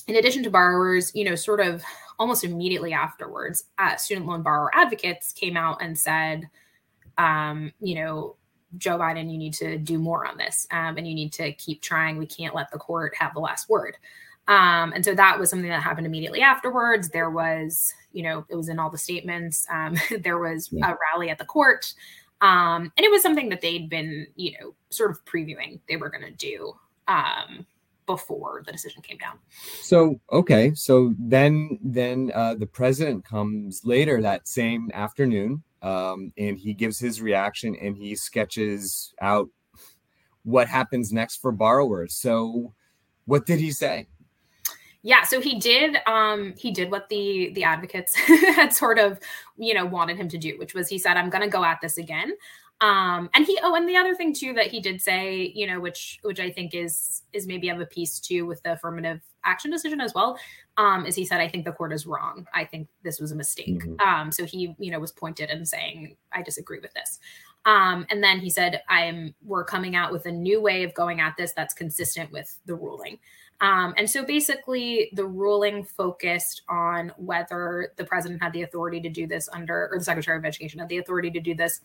in 0.07 0.15
addition 0.15 0.43
to 0.43 0.49
borrowers, 0.49 1.11
you 1.13 1.25
know, 1.25 1.35
sort 1.35 1.59
of 1.59 1.83
almost 2.19 2.43
immediately 2.43 2.93
afterwards, 2.93 3.65
uh, 3.77 3.95
student 3.95 4.25
loan 4.25 4.41
borrower 4.41 4.71
advocates 4.73 5.33
came 5.33 5.57
out 5.57 5.81
and 5.81 5.97
said, 5.97 6.49
um, 7.17 7.71
you 7.79 7.95
know, 7.95 8.35
Joe 8.77 8.97
Biden, 8.97 9.31
you 9.31 9.37
need 9.37 9.53
to 9.55 9.77
do 9.77 9.97
more 9.97 10.25
on 10.25 10.37
this 10.37 10.67
um, 10.71 10.97
and 10.97 11.07
you 11.07 11.15
need 11.15 11.33
to 11.33 11.53
keep 11.53 11.81
trying. 11.81 12.17
We 12.17 12.25
can't 12.25 12.55
let 12.55 12.71
the 12.71 12.77
court 12.77 13.15
have 13.15 13.33
the 13.33 13.39
last 13.39 13.69
word. 13.69 13.97
Um, 14.47 14.93
and 14.93 15.03
so 15.03 15.13
that 15.13 15.39
was 15.39 15.49
something 15.49 15.69
that 15.69 15.81
happened 15.81 16.07
immediately 16.07 16.41
afterwards. 16.41 17.09
There 17.09 17.29
was, 17.29 17.93
you 18.13 18.23
know, 18.23 18.45
it 18.49 18.55
was 18.55 18.69
in 18.69 18.79
all 18.79 18.89
the 18.89 18.97
statements. 18.97 19.65
Um, 19.71 19.95
there 20.19 20.39
was 20.39 20.69
yeah. 20.71 20.91
a 20.91 20.97
rally 21.13 21.29
at 21.29 21.37
the 21.37 21.45
court. 21.45 21.93
Um, 22.41 22.91
and 22.95 23.05
it 23.05 23.11
was 23.11 23.21
something 23.21 23.49
that 23.49 23.61
they'd 23.61 23.89
been, 23.89 24.27
you 24.35 24.53
know, 24.59 24.75
sort 24.89 25.11
of 25.11 25.23
previewing 25.25 25.79
they 25.89 25.97
were 25.97 26.09
going 26.09 26.23
to 26.23 26.31
do 26.31 26.73
um, 27.07 27.65
before 28.05 28.63
the 28.65 28.71
decision 28.71 29.01
came 29.01 29.17
down. 29.17 29.39
So 29.81 30.19
okay, 30.31 30.73
so 30.75 31.13
then 31.17 31.79
then 31.83 32.31
uh, 32.33 32.55
the 32.55 32.67
president 32.67 33.25
comes 33.25 33.81
later 33.83 34.21
that 34.21 34.47
same 34.47 34.91
afternoon, 34.93 35.63
um, 35.81 36.31
and 36.37 36.57
he 36.57 36.73
gives 36.73 36.99
his 36.99 37.21
reaction 37.21 37.75
and 37.75 37.97
he 37.97 38.15
sketches 38.15 39.13
out 39.21 39.49
what 40.43 40.67
happens 40.67 41.11
next 41.11 41.37
for 41.37 41.51
borrowers. 41.51 42.15
So, 42.15 42.73
what 43.25 43.45
did 43.45 43.59
he 43.59 43.71
say? 43.71 44.07
Yeah 45.03 45.23
so 45.23 45.39
he 45.39 45.59
did 45.59 45.97
um 46.07 46.53
he 46.57 46.71
did 46.71 46.91
what 46.91 47.07
the 47.09 47.51
the 47.53 47.63
advocates 47.63 48.15
had 48.55 48.73
sort 48.73 48.99
of 48.99 49.19
you 49.57 49.73
know 49.73 49.85
wanted 49.85 50.17
him 50.17 50.27
to 50.27 50.37
do 50.37 50.57
which 50.57 50.73
was 50.73 50.87
he 50.87 50.97
said 50.97 51.17
i'm 51.17 51.29
going 51.29 51.43
to 51.43 51.49
go 51.49 51.63
at 51.63 51.79
this 51.81 51.97
again. 51.97 52.33
Um 52.79 53.31
and 53.33 53.43
he 53.43 53.57
oh 53.63 53.73
and 53.73 53.89
the 53.89 53.97
other 53.97 54.13
thing 54.13 54.35
too 54.35 54.53
that 54.53 54.67
he 54.67 54.79
did 54.79 55.01
say 55.01 55.51
you 55.55 55.65
know 55.65 55.79
which 55.79 56.19
which 56.21 56.39
i 56.39 56.51
think 56.51 56.75
is 56.75 57.23
is 57.33 57.47
maybe 57.47 57.69
of 57.69 57.79
a 57.79 57.87
piece 57.87 58.19
too 58.19 58.45
with 58.45 58.61
the 58.61 58.73
affirmative 58.73 59.19
action 59.43 59.71
decision 59.71 59.99
as 59.99 60.13
well 60.13 60.37
um 60.77 61.03
is 61.07 61.15
he 61.15 61.25
said 61.25 61.41
i 61.41 61.47
think 61.47 61.65
the 61.65 61.71
court 61.71 61.91
is 61.91 62.05
wrong. 62.05 62.45
I 62.53 62.65
think 62.65 62.87
this 63.03 63.19
was 63.19 63.31
a 63.31 63.35
mistake. 63.35 63.83
Mm-hmm. 63.83 63.99
um 64.07 64.31
so 64.31 64.45
he 64.45 64.75
you 64.77 64.91
know 64.91 64.99
was 64.99 65.11
pointed 65.11 65.49
and 65.49 65.67
saying 65.67 66.17
i 66.33 66.43
disagree 66.43 66.79
with 66.79 66.93
this. 66.93 67.17
Um 67.65 68.05
and 68.11 68.23
then 68.23 68.39
he 68.39 68.49
said 68.51 68.83
i'm 68.89 69.33
we're 69.43 69.65
coming 69.65 69.95
out 69.95 70.11
with 70.11 70.27
a 70.27 70.31
new 70.31 70.61
way 70.61 70.83
of 70.83 70.93
going 70.93 71.19
at 71.19 71.35
this 71.35 71.53
that's 71.53 71.73
consistent 71.73 72.31
with 72.31 72.59
the 72.67 72.75
ruling 72.75 73.17
um, 73.59 73.93
and 73.97 74.09
so 74.09 74.23
basically, 74.23 75.09
the 75.13 75.25
ruling 75.25 75.83
focused 75.83 76.61
on 76.69 77.11
whether 77.17 77.91
the 77.95 78.03
president 78.03 78.41
had 78.41 78.53
the 78.53 78.61
authority 78.61 79.01
to 79.01 79.09
do 79.09 79.25
this 79.25 79.49
under, 79.51 79.89
or 79.91 79.97
the 79.97 80.05
secretary 80.05 80.37
of 80.37 80.45
education 80.45 80.79
had 80.79 80.89
the 80.89 80.99
authority 80.99 81.31
to 81.31 81.39
do 81.39 81.55
this 81.55 81.81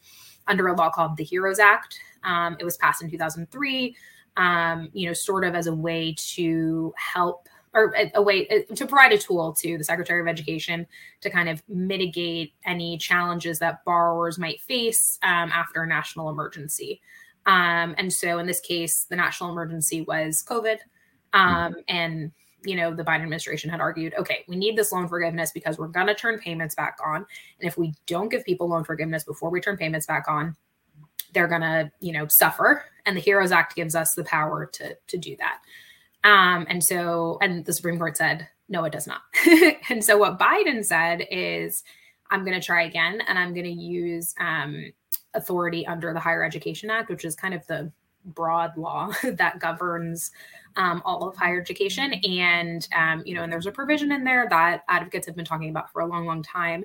under 0.46 0.68
a 0.68 0.76
law 0.76 0.90
called 0.90 1.16
the 1.16 1.24
HEROES 1.24 1.58
Act. 1.58 1.98
Um, 2.24 2.56
it 2.60 2.64
was 2.64 2.76
passed 2.76 3.02
in 3.02 3.10
2003, 3.10 3.96
um, 4.36 4.90
you 4.92 5.06
know, 5.06 5.14
sort 5.14 5.44
of 5.44 5.54
as 5.54 5.66
a 5.66 5.74
way 5.74 6.14
to 6.18 6.92
help 6.96 7.48
or 7.74 7.94
a, 7.96 8.10
a 8.16 8.22
way 8.22 8.46
uh, 8.48 8.74
to 8.74 8.86
provide 8.86 9.12
a 9.12 9.18
tool 9.18 9.54
to 9.54 9.78
the 9.78 9.84
Secretary 9.84 10.20
of 10.20 10.28
Education 10.28 10.86
to 11.22 11.30
kind 11.30 11.48
of 11.48 11.62
mitigate 11.68 12.52
any 12.66 12.98
challenges 12.98 13.58
that 13.60 13.82
borrowers 13.86 14.38
might 14.38 14.60
face 14.60 15.18
um, 15.22 15.50
after 15.54 15.82
a 15.82 15.86
national 15.86 16.28
emergency. 16.28 17.00
Um, 17.46 17.94
and 17.96 18.12
so 18.12 18.38
in 18.38 18.46
this 18.46 18.60
case, 18.60 19.04
the 19.04 19.16
national 19.16 19.50
emergency 19.50 20.02
was 20.02 20.44
COVID. 20.46 20.78
Um, 21.32 21.76
and, 21.88 22.32
you 22.64 22.76
know, 22.76 22.94
the 22.94 23.04
Biden 23.04 23.22
administration 23.22 23.70
had 23.70 23.80
argued, 23.80 24.14
okay, 24.18 24.44
we 24.48 24.56
need 24.56 24.76
this 24.76 24.92
loan 24.92 25.08
forgiveness 25.08 25.50
because 25.52 25.78
we're 25.78 25.88
going 25.88 26.06
to 26.06 26.14
turn 26.14 26.38
payments 26.38 26.74
back 26.74 26.98
on. 27.04 27.16
And 27.16 27.26
if 27.68 27.76
we 27.76 27.94
don't 28.06 28.28
give 28.28 28.44
people 28.44 28.68
loan 28.68 28.84
forgiveness 28.84 29.24
before 29.24 29.50
we 29.50 29.60
turn 29.60 29.76
payments 29.76 30.06
back 30.06 30.26
on, 30.28 30.56
they're 31.32 31.48
going 31.48 31.62
to, 31.62 31.90
you 32.00 32.12
know, 32.12 32.26
suffer. 32.28 32.84
And 33.06 33.16
the 33.16 33.20
HEROES 33.20 33.52
Act 33.52 33.74
gives 33.74 33.94
us 33.94 34.14
the 34.14 34.24
power 34.24 34.66
to, 34.74 34.96
to 35.06 35.16
do 35.16 35.36
that. 35.36 35.58
Um, 36.24 36.66
and 36.68 36.84
so, 36.84 37.38
and 37.40 37.64
the 37.64 37.72
Supreme 37.72 37.98
Court 37.98 38.16
said, 38.16 38.48
no, 38.68 38.84
it 38.84 38.92
does 38.92 39.06
not. 39.06 39.22
and 39.90 40.04
so 40.04 40.16
what 40.16 40.38
Biden 40.38 40.84
said 40.84 41.26
is, 41.30 41.82
I'm 42.30 42.44
going 42.44 42.58
to 42.58 42.64
try 42.64 42.84
again 42.84 43.20
and 43.28 43.38
I'm 43.38 43.52
going 43.52 43.66
to 43.66 43.70
use 43.70 44.34
um, 44.40 44.92
authority 45.34 45.86
under 45.86 46.14
the 46.14 46.20
Higher 46.20 46.42
Education 46.42 46.88
Act, 46.88 47.10
which 47.10 47.26
is 47.26 47.36
kind 47.36 47.52
of 47.52 47.66
the 47.66 47.92
broad 48.24 48.76
law 48.76 49.12
that 49.24 49.58
governs 49.58 50.30
um, 50.76 51.02
all 51.04 51.28
of 51.28 51.36
higher 51.36 51.60
education. 51.60 52.14
And, 52.14 52.86
um, 52.96 53.22
you 53.26 53.34
know, 53.34 53.42
and 53.42 53.52
there's 53.52 53.66
a 53.66 53.72
provision 53.72 54.12
in 54.12 54.24
there 54.24 54.46
that 54.50 54.84
advocates 54.88 55.26
have 55.26 55.36
been 55.36 55.44
talking 55.44 55.70
about 55.70 55.92
for 55.92 56.00
a 56.00 56.06
long, 56.06 56.26
long 56.26 56.42
time 56.42 56.84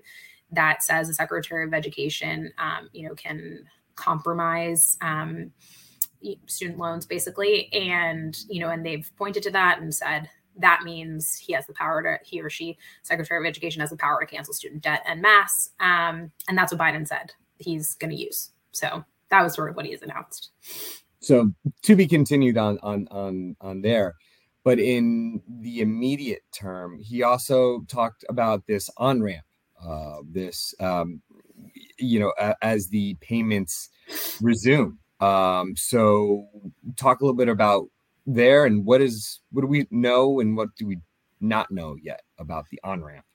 that 0.51 0.84
says 0.84 1.08
the 1.08 1.13
Secretary 1.13 1.65
of 1.65 1.74
Education, 1.74 2.51
um, 2.58 2.89
you 2.94 3.08
know, 3.08 3.15
can 3.15 3.63
compromise 3.96 4.98
um, 5.01 5.51
student 6.46 6.77
loans 6.77 7.06
basically. 7.06 7.72
And, 7.74 8.38
you 8.50 8.60
know, 8.62 8.70
and 8.70 8.86
they've 8.86 9.10
pointed 9.17 9.44
to 9.44 9.51
that 9.51 9.79
and 9.79 9.94
said, 9.94 10.29
that 10.60 10.82
means 10.84 11.38
he 11.38 11.53
has 11.53 11.67
the 11.67 11.74
power 11.74 12.01
to 12.01 12.17
he 12.25 12.41
or 12.41 12.50
she 12.50 12.79
secretary 13.03 13.39
of 13.39 13.48
education 13.48 13.79
has 13.79 13.91
the 13.91 13.96
power 13.96 14.20
to 14.20 14.25
cancel 14.25 14.56
student 14.56 14.82
debt 14.82 15.03
and 15.06 15.22
mass 15.22 15.70
um, 15.79 16.32
and 16.48 16.58
that's 16.58 16.74
what 16.74 16.82
biden 16.82 17.08
said 17.08 17.32
he's 17.60 17.96
going 17.96 18.12
to 18.12 18.22
use. 18.22 18.51
So 18.72 19.03
that 19.29 19.44
was 19.44 19.53
sort 19.53 19.70
of 19.70 19.75
what 19.75 19.86
he 19.86 19.91
has 19.91 20.01
announced. 20.01 20.51
So 21.28 21.52
to 21.84 21.96
be 21.98 22.08
continued 22.08 22.58
on 22.58 22.80
on 22.84 23.06
on 23.12 23.58
on 23.60 23.82
there, 23.82 24.16
but 24.64 24.80
in 24.80 25.42
the 25.60 25.82
immediate 25.82 26.44
term, 26.54 27.00
he 27.02 27.22
also 27.22 27.82
talked 27.90 28.24
about 28.30 28.66
this 28.66 28.90
on 28.96 29.22
ramp, 29.22 29.44
uh, 29.86 30.20
this 30.24 30.74
um, 30.80 31.22
you 32.00 32.22
know 32.22 32.32
as 32.62 32.88
the 32.88 33.16
payments 33.20 33.90
resume. 34.40 34.98
Um, 35.20 35.76
so 35.76 36.48
talk 36.96 37.20
a 37.20 37.26
little 37.26 37.36
bit 37.36 37.50
about 37.50 37.88
there 38.26 38.66
and 38.66 38.86
what 38.86 39.02
is 39.02 39.42
what 39.52 39.64
do 39.64 39.68
we 39.68 39.86
know 39.92 40.40
and 40.40 40.56
what 40.56 40.70
do 40.78 40.88
we 40.88 40.98
not 41.42 41.70
know 41.72 41.98
yet 42.02 42.22
about 42.40 42.70
the 42.72 42.80
on 42.86 43.04
ramp. 43.04 43.26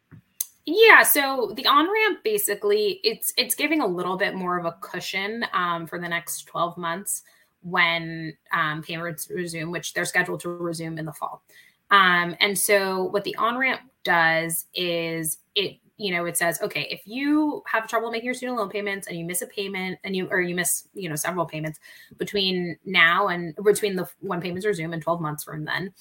Yeah, 0.65 1.03
so 1.03 1.53
the 1.57 1.67
on 1.67 1.93
ramp 1.93 2.21
basically 2.25 3.01
it's 3.05 3.35
it's 3.37 3.55
giving 3.55 3.83
a 3.83 3.87
little 3.87 4.17
bit 4.17 4.35
more 4.35 4.59
of 4.59 4.65
a 4.65 4.79
cushion 4.81 5.45
um, 5.53 5.87
for 5.87 5.99
the 5.99 6.09
next 6.09 6.45
12 6.45 6.79
months 6.79 7.23
when 7.62 8.37
um, 8.52 8.83
payments 8.83 9.28
resume, 9.31 9.71
which 9.71 9.95
they're 9.95 10.04
scheduled 10.04 10.40
to 10.40 10.49
resume 10.49 10.99
in 10.99 11.04
the 11.04 11.12
fall. 11.12 11.42
Um, 11.90 12.37
and 12.40 12.59
so 12.59 13.04
what 13.04 13.25
the 13.25 13.35
on 13.37 13.59
ramp 13.59 13.81
does 14.04 14.66
is 14.75 15.38
it 15.54 15.78
you 15.99 16.11
know 16.11 16.25
it 16.25 16.37
says 16.37 16.61
okay 16.61 16.88
if 16.90 17.02
you 17.04 17.62
have 17.66 17.87
trouble 17.87 18.11
making 18.11 18.25
your 18.25 18.35
student 18.35 18.59
loan 18.59 18.69
payments 18.69 19.07
and 19.07 19.16
you 19.16 19.25
miss 19.25 19.42
a 19.42 19.47
payment 19.47 19.97
and 20.02 20.16
you 20.16 20.26
or 20.28 20.40
you 20.40 20.54
miss 20.54 20.88
you 20.95 21.09
know 21.09 21.14
several 21.14 21.45
payments 21.45 21.78
between 22.16 22.76
now 22.85 23.28
and 23.28 23.54
between 23.62 23.95
the 23.95 24.09
when 24.19 24.40
payments 24.40 24.66
resume 24.66 24.92
and 24.92 25.02
12 25.02 25.21
months 25.21 25.45
from 25.45 25.64
then 25.64 25.92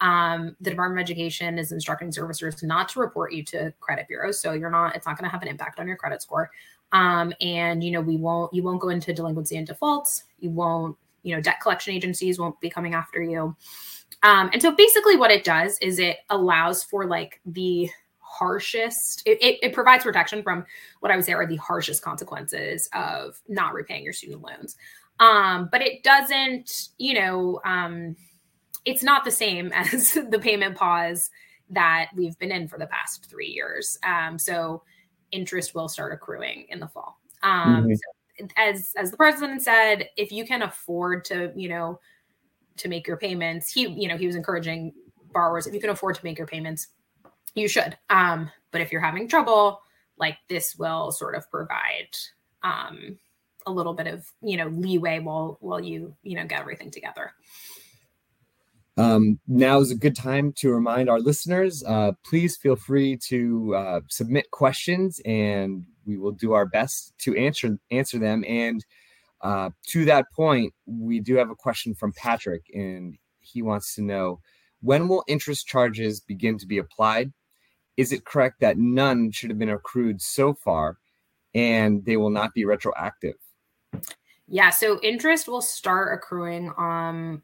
um, 0.00 0.56
the 0.60 0.70
Department 0.70 1.00
of 1.00 1.04
Education 1.04 1.58
is 1.58 1.72
instructing 1.72 2.10
servicers 2.10 2.62
not 2.62 2.88
to 2.90 3.00
report 3.00 3.32
you 3.32 3.44
to 3.44 3.72
credit 3.80 4.08
bureaus, 4.08 4.40
so 4.40 4.52
you're 4.52 4.70
not. 4.70 4.94
It's 4.94 5.06
not 5.06 5.16
going 5.16 5.28
to 5.28 5.32
have 5.32 5.42
an 5.42 5.48
impact 5.48 5.78
on 5.78 5.86
your 5.86 5.96
credit 5.96 6.20
score. 6.20 6.50
Um, 6.92 7.32
and 7.40 7.82
you 7.82 7.90
know 7.90 8.00
we 8.00 8.16
won't. 8.16 8.52
You 8.52 8.62
won't 8.62 8.80
go 8.80 8.88
into 8.88 9.12
delinquency 9.12 9.56
and 9.56 9.66
defaults. 9.66 10.24
You 10.38 10.50
won't. 10.50 10.96
You 11.24 11.34
know 11.34 11.42
debt 11.42 11.60
collection 11.60 11.94
agencies 11.94 12.38
won't 12.38 12.60
be 12.60 12.70
coming 12.70 12.94
after 12.94 13.22
you. 13.22 13.56
Um, 14.22 14.50
and 14.52 14.62
so 14.62 14.70
basically, 14.70 15.16
what 15.16 15.30
it 15.30 15.44
does 15.44 15.78
is 15.78 15.98
it 15.98 16.18
allows 16.30 16.84
for 16.84 17.06
like 17.06 17.40
the 17.44 17.90
harshest. 18.20 19.22
It, 19.26 19.42
it, 19.42 19.58
it 19.62 19.72
provides 19.72 20.04
protection 20.04 20.42
from 20.42 20.64
what 21.00 21.10
I 21.10 21.16
would 21.16 21.24
say 21.24 21.32
are 21.32 21.46
the 21.46 21.56
harshest 21.56 22.02
consequences 22.02 22.88
of 22.92 23.40
not 23.48 23.74
repaying 23.74 24.04
your 24.04 24.12
student 24.12 24.42
loans. 24.42 24.76
Um, 25.18 25.68
but 25.72 25.82
it 25.82 26.02
doesn't. 26.04 26.90
You 26.98 27.14
know. 27.14 27.60
Um, 27.64 28.16
it's 28.84 29.02
not 29.02 29.24
the 29.24 29.30
same 29.30 29.72
as 29.74 30.12
the 30.12 30.38
payment 30.38 30.76
pause 30.76 31.30
that 31.70 32.10
we've 32.14 32.38
been 32.38 32.52
in 32.52 32.68
for 32.68 32.78
the 32.78 32.86
past 32.86 33.28
three 33.28 33.48
years. 33.48 33.98
Um, 34.06 34.38
so 34.38 34.82
interest 35.32 35.74
will 35.74 35.88
start 35.88 36.12
accruing 36.12 36.66
in 36.68 36.80
the 36.80 36.88
fall. 36.88 37.18
Um, 37.42 37.84
mm-hmm. 37.84 37.94
so 37.94 38.13
as 38.56 38.92
as 38.96 39.10
the 39.10 39.16
president 39.16 39.62
said, 39.62 40.08
if 40.16 40.32
you 40.32 40.44
can 40.44 40.62
afford 40.62 41.24
to, 41.26 41.52
you 41.54 41.68
know, 41.68 42.00
to 42.78 42.88
make 42.88 43.06
your 43.06 43.16
payments, 43.16 43.70
he, 43.70 43.86
you 43.86 44.08
know, 44.08 44.16
he 44.16 44.26
was 44.26 44.36
encouraging 44.36 44.92
borrowers 45.32 45.66
if 45.66 45.74
you 45.74 45.80
can 45.80 45.90
afford 45.90 46.14
to 46.16 46.24
make 46.24 46.38
your 46.38 46.46
payments, 46.46 46.88
you 47.54 47.68
should. 47.68 47.96
Um, 48.10 48.50
but 48.70 48.80
if 48.80 48.92
you're 48.92 49.00
having 49.00 49.28
trouble, 49.28 49.80
like 50.18 50.38
this 50.48 50.76
will 50.76 51.12
sort 51.12 51.34
of 51.34 51.50
provide 51.50 52.08
um, 52.62 53.18
a 53.66 53.72
little 53.72 53.94
bit 53.94 54.06
of 54.06 54.26
you 54.42 54.56
know 54.56 54.68
leeway 54.68 55.18
while 55.18 55.58
while 55.60 55.80
you 55.80 56.14
you 56.22 56.36
know 56.36 56.46
get 56.46 56.60
everything 56.60 56.90
together. 56.90 57.32
Um, 58.96 59.40
now 59.48 59.80
is 59.80 59.90
a 59.90 59.96
good 59.96 60.14
time 60.14 60.52
to 60.58 60.70
remind 60.70 61.10
our 61.10 61.18
listeners 61.18 61.82
uh, 61.84 62.12
please 62.24 62.56
feel 62.56 62.76
free 62.76 63.16
to 63.28 63.74
uh, 63.74 64.00
submit 64.08 64.52
questions 64.52 65.20
and 65.24 65.84
we 66.06 66.16
will 66.16 66.32
do 66.32 66.52
our 66.52 66.66
best 66.66 67.12
to 67.18 67.36
answer 67.36 67.78
answer 67.90 68.18
them. 68.18 68.44
And 68.46 68.84
uh, 69.40 69.70
to 69.88 70.04
that 70.06 70.26
point 70.34 70.72
we 70.86 71.20
do 71.20 71.36
have 71.36 71.50
a 71.50 71.54
question 71.54 71.94
from 71.94 72.12
patrick 72.12 72.62
and 72.72 73.16
he 73.40 73.62
wants 73.62 73.94
to 73.94 74.02
know 74.02 74.40
when 74.80 75.08
will 75.08 75.24
interest 75.26 75.66
charges 75.66 76.20
begin 76.20 76.58
to 76.58 76.66
be 76.66 76.78
applied? 76.78 77.32
Is 77.96 78.12
it 78.12 78.24
correct 78.24 78.60
that 78.60 78.76
none 78.76 79.30
should 79.30 79.50
have 79.50 79.58
been 79.58 79.70
accrued 79.70 80.20
so 80.20 80.54
far 80.54 80.98
and 81.54 82.04
they 82.04 82.16
will 82.16 82.30
not 82.30 82.52
be 82.54 82.64
retroactive? 82.64 83.36
Yeah 84.46 84.70
so 84.70 85.00
interest 85.02 85.48
will 85.48 85.62
start 85.62 86.18
accruing 86.18 86.72
um 86.76 87.42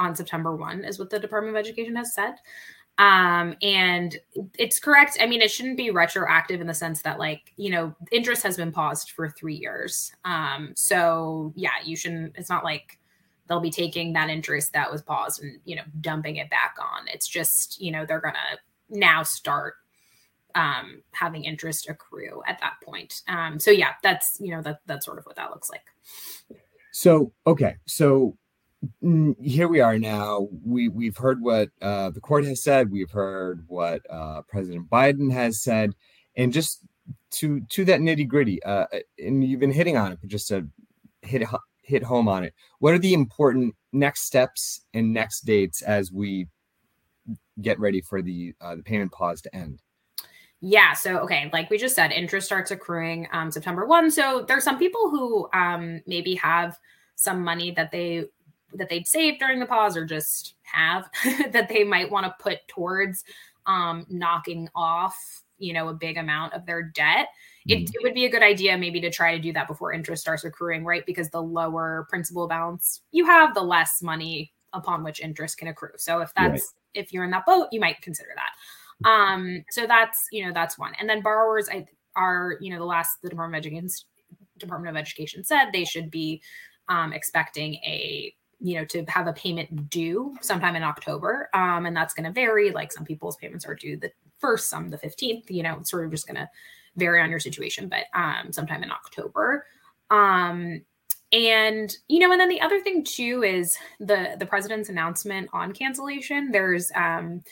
on 0.00 0.16
September 0.16 0.56
1, 0.56 0.84
is 0.84 0.98
what 0.98 1.10
the 1.10 1.18
Department 1.18 1.56
of 1.56 1.60
Education 1.60 1.94
has 1.96 2.14
said. 2.14 2.34
Um, 2.98 3.56
and 3.62 4.18
it's 4.58 4.78
correct. 4.78 5.16
I 5.20 5.26
mean, 5.26 5.40
it 5.40 5.50
shouldn't 5.50 5.78
be 5.78 5.90
retroactive 5.90 6.60
in 6.60 6.66
the 6.66 6.74
sense 6.74 7.00
that, 7.02 7.18
like, 7.18 7.54
you 7.56 7.70
know, 7.70 7.94
interest 8.12 8.42
has 8.42 8.56
been 8.58 8.72
paused 8.72 9.12
for 9.12 9.30
three 9.30 9.54
years. 9.54 10.12
Um, 10.24 10.72
so 10.76 11.52
yeah, 11.56 11.70
you 11.82 11.96
shouldn't, 11.96 12.36
it's 12.36 12.50
not 12.50 12.62
like 12.62 12.98
they'll 13.48 13.60
be 13.60 13.70
taking 13.70 14.12
that 14.12 14.28
interest 14.28 14.74
that 14.74 14.92
was 14.92 15.00
paused 15.00 15.42
and, 15.42 15.60
you 15.64 15.76
know, 15.76 15.82
dumping 16.00 16.36
it 16.36 16.50
back 16.50 16.76
on. 16.78 17.08
It's 17.08 17.26
just, 17.26 17.80
you 17.80 17.90
know, 17.90 18.04
they're 18.04 18.20
going 18.20 18.34
to 18.34 18.58
now 18.98 19.22
start 19.22 19.74
um 20.56 21.02
having 21.12 21.44
interest 21.44 21.88
accrue 21.88 22.42
at 22.46 22.58
that 22.58 22.72
point 22.84 23.22
um 23.28 23.60
so 23.60 23.70
yeah 23.70 23.92
that's 24.02 24.36
you 24.40 24.50
know 24.50 24.60
that 24.60 24.80
that's 24.86 25.06
sort 25.06 25.16
of 25.16 25.24
what 25.24 25.36
that 25.36 25.50
looks 25.50 25.70
like 25.70 25.84
so 26.90 27.32
okay 27.46 27.76
so 27.86 28.36
here 29.42 29.68
we 29.68 29.80
are 29.80 29.98
now. 29.98 30.48
We 30.64 30.88
we've 30.88 31.16
heard 31.16 31.42
what 31.42 31.70
uh, 31.82 32.10
the 32.10 32.20
court 32.20 32.44
has 32.44 32.62
said. 32.62 32.90
We've 32.90 33.10
heard 33.10 33.64
what 33.66 34.02
uh, 34.10 34.42
President 34.42 34.88
Biden 34.88 35.32
has 35.32 35.62
said, 35.62 35.92
and 36.36 36.52
just 36.52 36.84
to 37.32 37.60
to 37.60 37.84
that 37.86 38.00
nitty 38.00 38.26
gritty. 38.26 38.62
Uh, 38.62 38.86
and 39.18 39.44
you've 39.44 39.60
been 39.60 39.72
hitting 39.72 39.96
on 39.96 40.12
it, 40.12 40.18
but 40.20 40.30
just 40.30 40.48
to 40.48 40.66
hit 41.22 41.46
hit 41.82 42.02
home 42.02 42.28
on 42.28 42.44
it. 42.44 42.54
What 42.78 42.94
are 42.94 42.98
the 42.98 43.14
important 43.14 43.74
next 43.92 44.22
steps 44.22 44.82
and 44.94 45.12
next 45.12 45.40
dates 45.42 45.82
as 45.82 46.10
we 46.12 46.46
get 47.60 47.78
ready 47.78 48.00
for 48.00 48.22
the 48.22 48.54
uh, 48.60 48.76
the 48.76 48.82
payment 48.82 49.12
pause 49.12 49.42
to 49.42 49.54
end? 49.54 49.82
Yeah. 50.62 50.92
So, 50.92 51.18
okay, 51.20 51.48
like 51.52 51.70
we 51.70 51.78
just 51.78 51.96
said, 51.96 52.12
interest 52.12 52.46
starts 52.46 52.70
accruing 52.70 53.26
um, 53.32 53.50
September 53.50 53.86
1. 53.86 54.10
So, 54.10 54.44
there's 54.46 54.62
some 54.62 54.78
people 54.78 55.08
who 55.08 55.48
um, 55.54 56.02
maybe 56.06 56.34
have 56.34 56.78
some 57.14 57.42
money 57.42 57.70
that 57.70 57.90
they 57.90 58.26
that 58.74 58.88
they'd 58.88 59.06
saved 59.06 59.40
during 59.40 59.60
the 59.60 59.66
pause 59.66 59.96
or 59.96 60.04
just 60.04 60.54
have 60.62 61.08
that 61.52 61.68
they 61.68 61.84
might 61.84 62.10
want 62.10 62.26
to 62.26 62.34
put 62.42 62.66
towards 62.68 63.24
um, 63.66 64.06
knocking 64.08 64.68
off 64.74 65.16
you 65.58 65.72
know 65.72 65.88
a 65.88 65.94
big 65.94 66.16
amount 66.16 66.54
of 66.54 66.66
their 66.66 66.82
debt. 66.82 67.28
It, 67.66 67.90
it, 67.90 68.02
would 68.02 68.14
be 68.14 68.24
a 68.24 68.30
good 68.30 68.42
idea 68.42 68.76
maybe 68.78 69.00
to 69.02 69.10
try 69.10 69.36
to 69.36 69.40
do 69.40 69.52
that 69.52 69.68
before 69.68 69.92
interest 69.92 70.22
starts 70.22 70.44
accruing 70.44 70.84
right? 70.84 71.04
Because 71.04 71.28
the 71.28 71.42
lower 71.42 72.06
principal 72.08 72.48
balance 72.48 73.02
you 73.12 73.26
have 73.26 73.54
the 73.54 73.62
less 73.62 74.02
money 74.02 74.52
upon 74.72 75.04
which 75.04 75.20
interest 75.20 75.58
can 75.58 75.68
accrue. 75.68 75.90
So 75.96 76.20
if 76.20 76.32
that's 76.34 76.50
right. 76.50 77.02
if 77.02 77.12
you're 77.12 77.24
in 77.24 77.30
that 77.30 77.46
boat 77.46 77.68
you 77.70 77.80
might 77.80 78.00
consider 78.00 78.30
that. 78.34 79.08
Um 79.08 79.64
so 79.70 79.86
that's 79.86 80.26
you 80.32 80.46
know 80.46 80.52
that's 80.52 80.78
one. 80.78 80.92
And 80.98 81.08
then 81.08 81.20
borrowers 81.20 81.68
I, 81.68 81.86
are 82.16 82.56
you 82.60 82.70
know 82.70 82.78
the 82.78 82.84
last 82.84 83.18
the 83.22 83.28
department 83.28 83.62
of 83.62 83.72
education 83.72 84.06
department 84.60 84.96
of 84.96 85.00
education 85.00 85.42
said 85.42 85.70
they 85.72 85.84
should 85.84 86.10
be 86.10 86.40
um, 86.88 87.12
expecting 87.12 87.74
a 87.76 88.34
you 88.60 88.76
know, 88.76 88.84
to 88.84 89.04
have 89.04 89.26
a 89.26 89.32
payment 89.32 89.90
due 89.90 90.36
sometime 90.40 90.76
in 90.76 90.82
October. 90.82 91.48
Um, 91.54 91.86
and 91.86 91.96
that's 91.96 92.14
going 92.14 92.26
to 92.26 92.32
vary. 92.32 92.70
Like 92.70 92.92
some 92.92 93.04
people's 93.04 93.36
payments 93.36 93.66
are 93.66 93.74
due 93.74 93.96
the 93.96 94.12
first, 94.38 94.68
some 94.68 94.88
the 94.88 94.98
15th, 94.98 95.50
you 95.50 95.62
know, 95.62 95.78
it's 95.80 95.90
sort 95.90 96.04
of 96.04 96.10
just 96.10 96.26
going 96.26 96.36
to 96.36 96.48
vary 96.96 97.20
on 97.20 97.30
your 97.30 97.40
situation, 97.40 97.88
but 97.88 98.04
um, 98.14 98.52
sometime 98.52 98.82
in 98.82 98.90
October. 98.90 99.66
Um, 100.10 100.82
and 101.32 101.96
you 102.08 102.18
know, 102.18 102.32
and 102.32 102.40
then 102.40 102.48
the 102.48 102.60
other 102.60 102.80
thing 102.80 103.04
too 103.04 103.44
is 103.44 103.76
the 104.00 104.34
the 104.38 104.46
president's 104.46 104.88
announcement 104.88 105.48
on 105.52 105.72
cancellation. 105.72 106.50
There's 106.50 106.90
um, 106.96 107.42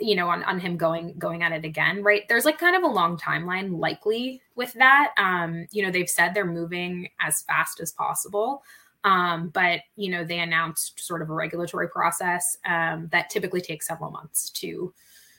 you 0.00 0.14
know, 0.14 0.28
on 0.28 0.42
on 0.44 0.58
him 0.58 0.76
going 0.76 1.14
going 1.18 1.42
at 1.42 1.52
it 1.52 1.64
again, 1.64 2.02
right? 2.02 2.22
There's 2.28 2.46
like 2.46 2.58
kind 2.58 2.74
of 2.74 2.82
a 2.82 2.86
long 2.86 3.18
timeline 3.18 3.78
likely 3.78 4.40
with 4.54 4.72
that. 4.74 5.12
Um, 5.18 5.66
you 5.72 5.82
know, 5.82 5.90
they've 5.90 6.08
said 6.08 6.32
they're 6.32 6.46
moving 6.46 7.08
as 7.20 7.42
fast 7.42 7.80
as 7.80 7.92
possible. 7.92 8.62
Um, 9.04 9.48
but 9.48 9.80
you 9.96 10.10
know, 10.10 10.24
they 10.24 10.38
announced 10.38 11.00
sort 11.00 11.22
of 11.22 11.30
a 11.30 11.34
regulatory 11.34 11.88
process 11.88 12.56
um, 12.66 13.08
that 13.12 13.30
typically 13.30 13.60
takes 13.60 13.86
several 13.86 14.10
months 14.10 14.50
to, 14.50 14.94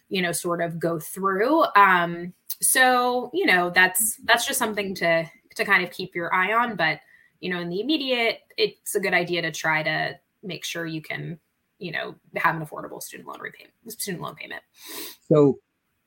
you 0.09 0.21
know, 0.21 0.31
sort 0.31 0.61
of 0.61 0.79
go 0.79 0.99
through. 0.99 1.63
Um, 1.75 2.33
so 2.61 3.29
you 3.33 3.45
know, 3.45 3.69
that's 3.69 4.17
that's 4.25 4.45
just 4.45 4.59
something 4.59 4.95
to 4.95 5.25
to 5.55 5.65
kind 5.65 5.83
of 5.83 5.91
keep 5.91 6.15
your 6.15 6.33
eye 6.33 6.53
on. 6.53 6.75
But 6.75 6.99
you 7.39 7.49
know, 7.49 7.59
in 7.59 7.69
the 7.69 7.81
immediate, 7.81 8.39
it's 8.57 8.95
a 8.95 8.99
good 8.99 9.13
idea 9.13 9.41
to 9.41 9.51
try 9.51 9.83
to 9.83 10.17
make 10.43 10.63
sure 10.63 10.85
you 10.85 11.01
can, 11.01 11.39
you 11.79 11.91
know, 11.91 12.15
have 12.35 12.55
an 12.55 12.65
affordable 12.65 13.01
student 13.01 13.27
loan 13.27 13.39
repayment, 13.39 13.73
student 13.87 14.21
loan 14.21 14.35
payment. 14.35 14.61
So 15.29 15.59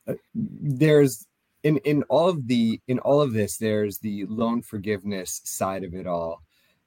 uh, 0.09 0.15
there's 0.35 1.27
in 1.63 1.79
in 1.79 2.03
all 2.05 2.29
of 2.29 2.47
the 2.47 2.81
in 2.87 2.99
all 3.01 3.21
of 3.21 3.33
this, 3.33 3.57
there's 3.57 3.99
the 3.99 4.25
loan 4.27 4.63
forgiveness 4.63 5.41
side 5.45 5.85
of 5.85 5.95
it 5.95 6.07
all, 6.07 6.43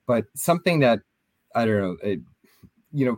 but 0.10 0.26
something 0.36 0.80
that 0.80 1.02
I 1.54 1.66
don't 1.66 1.82
know, 1.82 1.98
it, 2.02 2.20
you 2.92 3.06
know, 3.06 3.18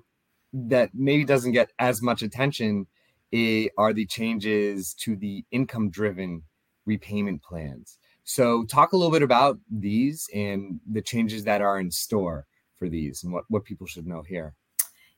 that 0.51 0.89
maybe 0.93 1.23
doesn't 1.23 1.53
get 1.53 1.69
as 1.79 2.01
much 2.01 2.21
attention 2.21 2.85
eh, 3.31 3.67
are 3.77 3.93
the 3.93 4.05
changes 4.05 4.93
to 4.95 5.15
the 5.15 5.45
income 5.51 5.89
driven 5.89 6.43
repayment 6.85 7.43
plans. 7.43 7.97
So, 8.25 8.65
talk 8.65 8.91
a 8.91 8.97
little 8.97 9.11
bit 9.11 9.23
about 9.23 9.57
these 9.71 10.27
and 10.35 10.81
the 10.85 11.01
changes 11.01 11.45
that 11.45 11.61
are 11.61 11.79
in 11.79 11.91
store 11.91 12.45
for 12.75 12.89
these 12.89 13.23
and 13.23 13.31
what, 13.31 13.45
what 13.47 13.63
people 13.63 13.87
should 13.87 14.05
know 14.05 14.23
here. 14.27 14.53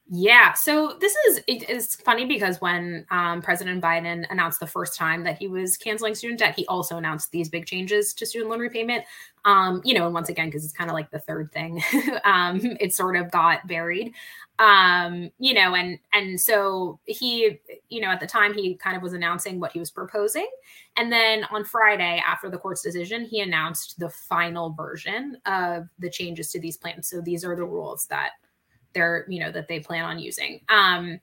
Yeah. 0.09 0.51
So 0.53 0.97
this 0.99 1.15
is 1.27 1.41
it 1.47 1.69
is 1.69 1.95
funny 1.95 2.25
because 2.25 2.59
when 2.59 3.05
um, 3.09 3.41
President 3.41 3.81
Biden 3.81 4.25
announced 4.29 4.59
the 4.59 4.67
first 4.67 4.95
time 4.97 5.23
that 5.23 5.37
he 5.37 5.47
was 5.47 5.77
canceling 5.77 6.13
student 6.13 6.39
debt, 6.39 6.55
he 6.57 6.65
also 6.67 6.97
announced 6.97 7.31
these 7.31 7.47
big 7.47 7.65
changes 7.65 8.13
to 8.15 8.25
student 8.25 8.49
loan 8.51 8.59
repayment. 8.59 9.05
Um, 9.45 9.81
you 9.85 9.93
know, 9.93 10.05
and 10.05 10.13
once 10.13 10.27
again, 10.29 10.47
because 10.47 10.65
it's 10.65 10.73
kind 10.73 10.89
of 10.89 10.93
like 10.93 11.09
the 11.09 11.19
third 11.19 11.51
thing, 11.53 11.81
um, 12.25 12.59
it 12.79 12.93
sort 12.93 13.15
of 13.15 13.31
got 13.31 13.65
buried. 13.65 14.13
Um, 14.59 15.31
you 15.39 15.53
know, 15.53 15.73
and 15.73 15.97
and 16.11 16.39
so 16.39 16.99
he, 17.05 17.57
you 17.89 18.01
know, 18.01 18.09
at 18.09 18.19
the 18.19 18.27
time 18.27 18.53
he 18.53 18.75
kind 18.75 18.97
of 18.97 19.01
was 19.01 19.13
announcing 19.13 19.59
what 19.59 19.71
he 19.71 19.79
was 19.79 19.89
proposing, 19.89 20.47
and 20.97 21.11
then 21.11 21.45
on 21.45 21.63
Friday 21.63 22.21
after 22.27 22.49
the 22.49 22.57
court's 22.57 22.81
decision, 22.81 23.23
he 23.23 23.39
announced 23.39 23.97
the 23.99 24.09
final 24.09 24.73
version 24.73 25.37
of 25.45 25.87
the 25.97 26.09
changes 26.09 26.51
to 26.51 26.59
these 26.59 26.75
plans. 26.77 27.07
So 27.07 27.21
these 27.21 27.45
are 27.45 27.55
the 27.55 27.65
rules 27.65 28.05
that 28.07 28.31
they're 28.93 29.25
you 29.27 29.39
know 29.39 29.51
that 29.51 29.67
they 29.67 29.79
plan 29.79 30.05
on 30.05 30.19
using. 30.19 30.61
Um 30.69 31.19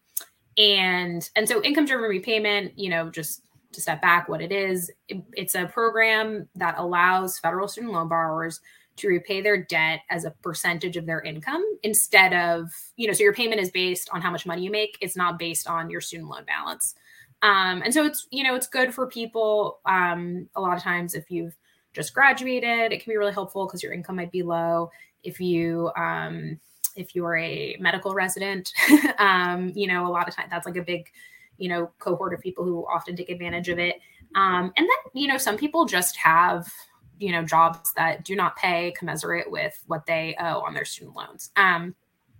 and 0.58 1.30
and 1.36 1.48
so 1.48 1.62
income 1.62 1.86
driven 1.86 2.10
repayment 2.10 2.76
you 2.76 2.90
know 2.90 3.08
just 3.08 3.42
to 3.72 3.80
step 3.80 4.02
back 4.02 4.28
what 4.28 4.42
it 4.42 4.50
is 4.50 4.90
it, 5.08 5.22
it's 5.34 5.54
a 5.54 5.66
program 5.66 6.48
that 6.56 6.74
allows 6.76 7.38
federal 7.38 7.68
student 7.68 7.92
loan 7.92 8.08
borrowers 8.08 8.60
to 9.00 9.08
repay 9.08 9.40
their 9.40 9.62
debt 9.64 10.00
as 10.10 10.24
a 10.24 10.30
percentage 10.42 10.96
of 10.96 11.06
their 11.06 11.22
income 11.22 11.64
instead 11.82 12.32
of 12.32 12.70
you 12.96 13.06
know 13.06 13.12
so 13.12 13.22
your 13.22 13.32
payment 13.32 13.60
is 13.60 13.70
based 13.70 14.08
on 14.12 14.20
how 14.20 14.30
much 14.30 14.46
money 14.46 14.62
you 14.62 14.70
make. 14.70 14.98
It's 15.00 15.16
not 15.16 15.38
based 15.38 15.68
on 15.68 15.90
your 15.90 16.00
student 16.00 16.28
loan 16.28 16.44
balance. 16.44 16.94
Um, 17.42 17.82
and 17.82 17.92
so 17.94 18.04
it's 18.04 18.26
you 18.30 18.44
know 18.44 18.54
it's 18.54 18.66
good 18.66 18.94
for 18.94 19.06
people. 19.06 19.80
Um, 19.86 20.48
a 20.54 20.60
lot 20.60 20.76
of 20.76 20.82
times 20.82 21.14
if 21.14 21.30
you've 21.30 21.56
just 21.92 22.14
graduated 22.14 22.92
it 22.92 23.02
can 23.02 23.10
be 23.10 23.16
really 23.16 23.32
helpful 23.32 23.66
because 23.66 23.82
your 23.82 23.92
income 23.92 24.16
might 24.16 24.32
be 24.32 24.42
low. 24.42 24.90
If 25.22 25.40
you 25.40 25.90
um, 25.96 26.60
if 26.96 27.14
you're 27.14 27.36
a 27.36 27.76
medical 27.80 28.14
resident, 28.14 28.72
um, 29.18 29.72
you 29.74 29.86
know, 29.86 30.06
a 30.06 30.10
lot 30.10 30.28
of 30.28 30.34
times 30.34 30.50
that's 30.50 30.66
like 30.66 30.76
a 30.76 30.82
big, 30.82 31.10
you 31.58 31.68
know, 31.68 31.90
cohort 31.98 32.34
of 32.34 32.40
people 32.40 32.64
who 32.64 32.86
often 32.86 33.16
take 33.16 33.30
advantage 33.30 33.68
of 33.68 33.78
it. 33.78 33.96
Um, 34.34 34.72
and 34.76 34.88
then, 34.88 35.12
you 35.12 35.28
know, 35.28 35.38
some 35.38 35.56
people 35.56 35.84
just 35.84 36.16
have, 36.16 36.70
you 37.18 37.32
know, 37.32 37.44
jobs 37.44 37.92
that 37.94 38.24
do 38.24 38.36
not 38.36 38.56
pay 38.56 38.92
commensurate 38.96 39.50
with 39.50 39.82
what 39.86 40.06
they 40.06 40.36
owe 40.40 40.60
on 40.60 40.74
their 40.74 40.84
student 40.84 41.16
loans. 41.16 41.50
Um, 41.56 41.94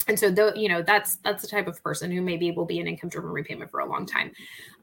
and 0.08 0.18
so 0.18 0.30
though 0.30 0.52
you 0.54 0.68
know 0.68 0.82
that's 0.82 1.16
that's 1.16 1.42
the 1.42 1.48
type 1.48 1.66
of 1.66 1.82
person 1.82 2.10
who 2.10 2.22
maybe 2.22 2.50
will 2.50 2.64
be 2.64 2.80
an 2.80 2.86
income 2.86 3.10
driven 3.10 3.30
repayment 3.30 3.70
for 3.70 3.80
a 3.80 3.86
long 3.86 4.06
time 4.06 4.32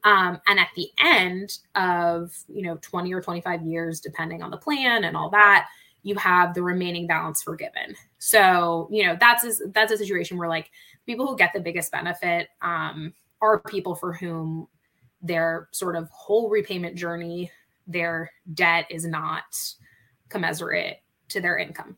um, 0.04 0.40
and 0.46 0.58
at 0.58 0.68
the 0.76 0.88
end 1.00 1.58
of 1.74 2.32
you 2.48 2.62
know 2.62 2.78
20 2.80 3.12
or 3.12 3.20
25 3.20 3.62
years 3.62 4.00
depending 4.00 4.42
on 4.42 4.50
the 4.50 4.56
plan 4.56 5.04
and 5.04 5.16
all 5.16 5.30
that 5.30 5.68
you 6.02 6.14
have 6.16 6.54
the 6.54 6.62
remaining 6.62 7.06
balance 7.06 7.42
forgiven. 7.42 7.94
So, 8.18 8.88
you 8.90 9.06
know, 9.06 9.16
that's 9.18 9.44
a, 9.44 9.68
that's 9.72 9.92
a 9.92 9.98
situation 9.98 10.38
where 10.38 10.48
like 10.48 10.70
people 11.06 11.26
who 11.26 11.36
get 11.36 11.52
the 11.52 11.60
biggest 11.60 11.92
benefit 11.92 12.48
um, 12.62 13.12
are 13.40 13.60
people 13.60 13.94
for 13.94 14.12
whom 14.12 14.68
their 15.20 15.68
sort 15.72 15.96
of 15.96 16.08
whole 16.10 16.48
repayment 16.48 16.96
journey, 16.96 17.50
their 17.86 18.30
debt 18.54 18.86
is 18.90 19.04
not 19.04 19.44
commensurate 20.28 20.98
to 21.28 21.40
their 21.40 21.58
income. 21.58 21.96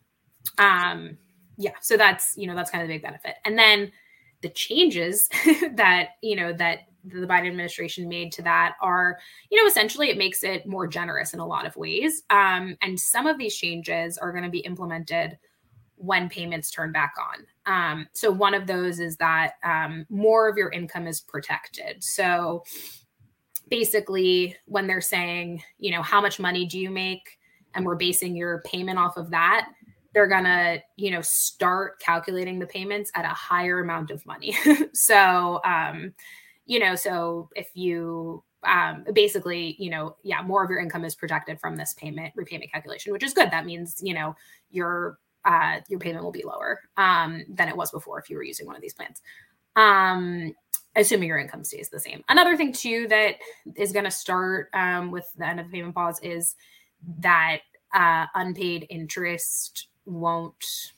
Um, 0.58 1.18
yeah, 1.56 1.74
so 1.80 1.96
that's 1.96 2.36
you 2.36 2.46
know 2.46 2.54
that's 2.54 2.70
kind 2.70 2.82
of 2.82 2.88
the 2.88 2.94
big 2.94 3.02
benefit. 3.02 3.36
And 3.44 3.58
then 3.58 3.92
the 4.40 4.48
changes 4.48 5.28
that 5.74 6.10
you 6.22 6.36
know 6.36 6.52
that 6.54 6.80
the 7.04 7.26
Biden 7.26 7.48
administration 7.48 8.08
made 8.08 8.32
to 8.32 8.42
that 8.42 8.74
are, 8.80 9.18
you 9.50 9.60
know, 9.60 9.66
essentially 9.66 10.10
it 10.10 10.18
makes 10.18 10.44
it 10.44 10.66
more 10.66 10.86
generous 10.86 11.34
in 11.34 11.40
a 11.40 11.46
lot 11.46 11.66
of 11.66 11.76
ways. 11.76 12.22
Um, 12.30 12.76
and 12.82 12.98
some 12.98 13.26
of 13.26 13.38
these 13.38 13.56
changes 13.56 14.18
are 14.18 14.32
going 14.32 14.44
to 14.44 14.50
be 14.50 14.60
implemented 14.60 15.38
when 15.96 16.28
payments 16.28 16.70
turn 16.70 16.92
back 16.92 17.14
on. 17.18 17.46
Um, 17.66 18.08
so 18.12 18.30
one 18.30 18.54
of 18.54 18.66
those 18.66 19.00
is 19.00 19.16
that 19.18 19.54
um, 19.62 20.06
more 20.08 20.48
of 20.48 20.56
your 20.56 20.70
income 20.70 21.06
is 21.06 21.20
protected. 21.20 22.02
So 22.02 22.64
basically, 23.68 24.56
when 24.64 24.86
they're 24.86 25.00
saying, 25.00 25.62
you 25.78 25.92
know, 25.92 26.02
how 26.02 26.20
much 26.20 26.40
money 26.40 26.66
do 26.66 26.78
you 26.78 26.90
make, 26.90 27.38
and 27.74 27.84
we're 27.84 27.96
basing 27.96 28.34
your 28.34 28.62
payment 28.62 28.98
off 28.98 29.16
of 29.16 29.30
that, 29.30 29.68
they're 30.12 30.26
gonna, 30.26 30.78
you 30.96 31.10
know, 31.10 31.20
start 31.20 32.00
calculating 32.00 32.58
the 32.58 32.66
payments 32.66 33.12
at 33.14 33.24
a 33.24 33.28
higher 33.28 33.80
amount 33.80 34.10
of 34.10 34.24
money. 34.26 34.56
so 34.92 35.60
um, 35.64 36.12
you 36.70 36.78
know, 36.78 36.94
so 36.94 37.50
if 37.56 37.68
you 37.74 38.44
um, 38.62 39.04
basically, 39.12 39.74
you 39.80 39.90
know, 39.90 40.14
yeah, 40.22 40.40
more 40.40 40.62
of 40.62 40.70
your 40.70 40.78
income 40.78 41.04
is 41.04 41.16
protected 41.16 41.58
from 41.58 41.76
this 41.76 41.94
payment 41.94 42.32
repayment 42.36 42.70
calculation, 42.70 43.12
which 43.12 43.24
is 43.24 43.34
good. 43.34 43.50
That 43.50 43.66
means, 43.66 44.00
you 44.00 44.14
know, 44.14 44.36
your 44.70 45.18
uh, 45.44 45.80
your 45.88 45.98
payment 45.98 46.22
will 46.22 46.30
be 46.30 46.44
lower 46.44 46.82
um, 46.96 47.44
than 47.48 47.68
it 47.68 47.76
was 47.76 47.90
before 47.90 48.20
if 48.20 48.30
you 48.30 48.36
were 48.36 48.44
using 48.44 48.66
one 48.66 48.76
of 48.76 48.82
these 48.82 48.94
plans. 48.94 49.20
Um, 49.74 50.54
assuming 50.94 51.26
your 51.26 51.38
income 51.38 51.64
stays 51.64 51.88
the 51.88 51.98
same. 51.98 52.22
Another 52.28 52.56
thing 52.56 52.72
too 52.72 53.08
that 53.08 53.36
is 53.76 53.90
going 53.90 54.04
to 54.04 54.10
start 54.12 54.68
um, 54.72 55.10
with 55.10 55.26
the 55.36 55.48
end 55.48 55.58
of 55.58 55.66
the 55.66 55.72
payment 55.72 55.96
pause 55.96 56.20
is 56.22 56.54
that 57.18 57.62
uh, 57.92 58.26
unpaid 58.36 58.86
interest 58.90 59.88
won't 60.04 60.92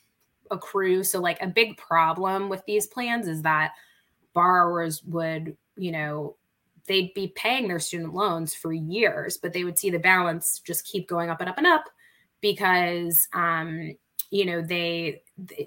accrue. 0.51 1.03
So, 1.03 1.19
like 1.19 1.41
a 1.41 1.47
big 1.47 1.77
problem 1.77 2.47
with 2.47 2.63
these 2.67 2.85
plans 2.85 3.27
is 3.27 3.41
that 3.41 3.71
borrowers 4.35 5.03
would 5.03 5.55
you 5.75 5.91
know, 5.91 6.35
they'd 6.87 7.13
be 7.13 7.27
paying 7.35 7.67
their 7.67 7.79
student 7.79 8.13
loans 8.13 8.53
for 8.53 8.73
years, 8.73 9.37
but 9.37 9.53
they 9.53 9.63
would 9.63 9.79
see 9.79 9.89
the 9.89 9.99
balance 9.99 10.59
just 10.59 10.85
keep 10.85 11.07
going 11.07 11.29
up 11.29 11.39
and 11.39 11.49
up 11.49 11.57
and 11.57 11.67
up 11.67 11.85
because, 12.41 13.27
um, 13.33 13.95
you 14.31 14.45
know, 14.45 14.61
they, 14.61 15.21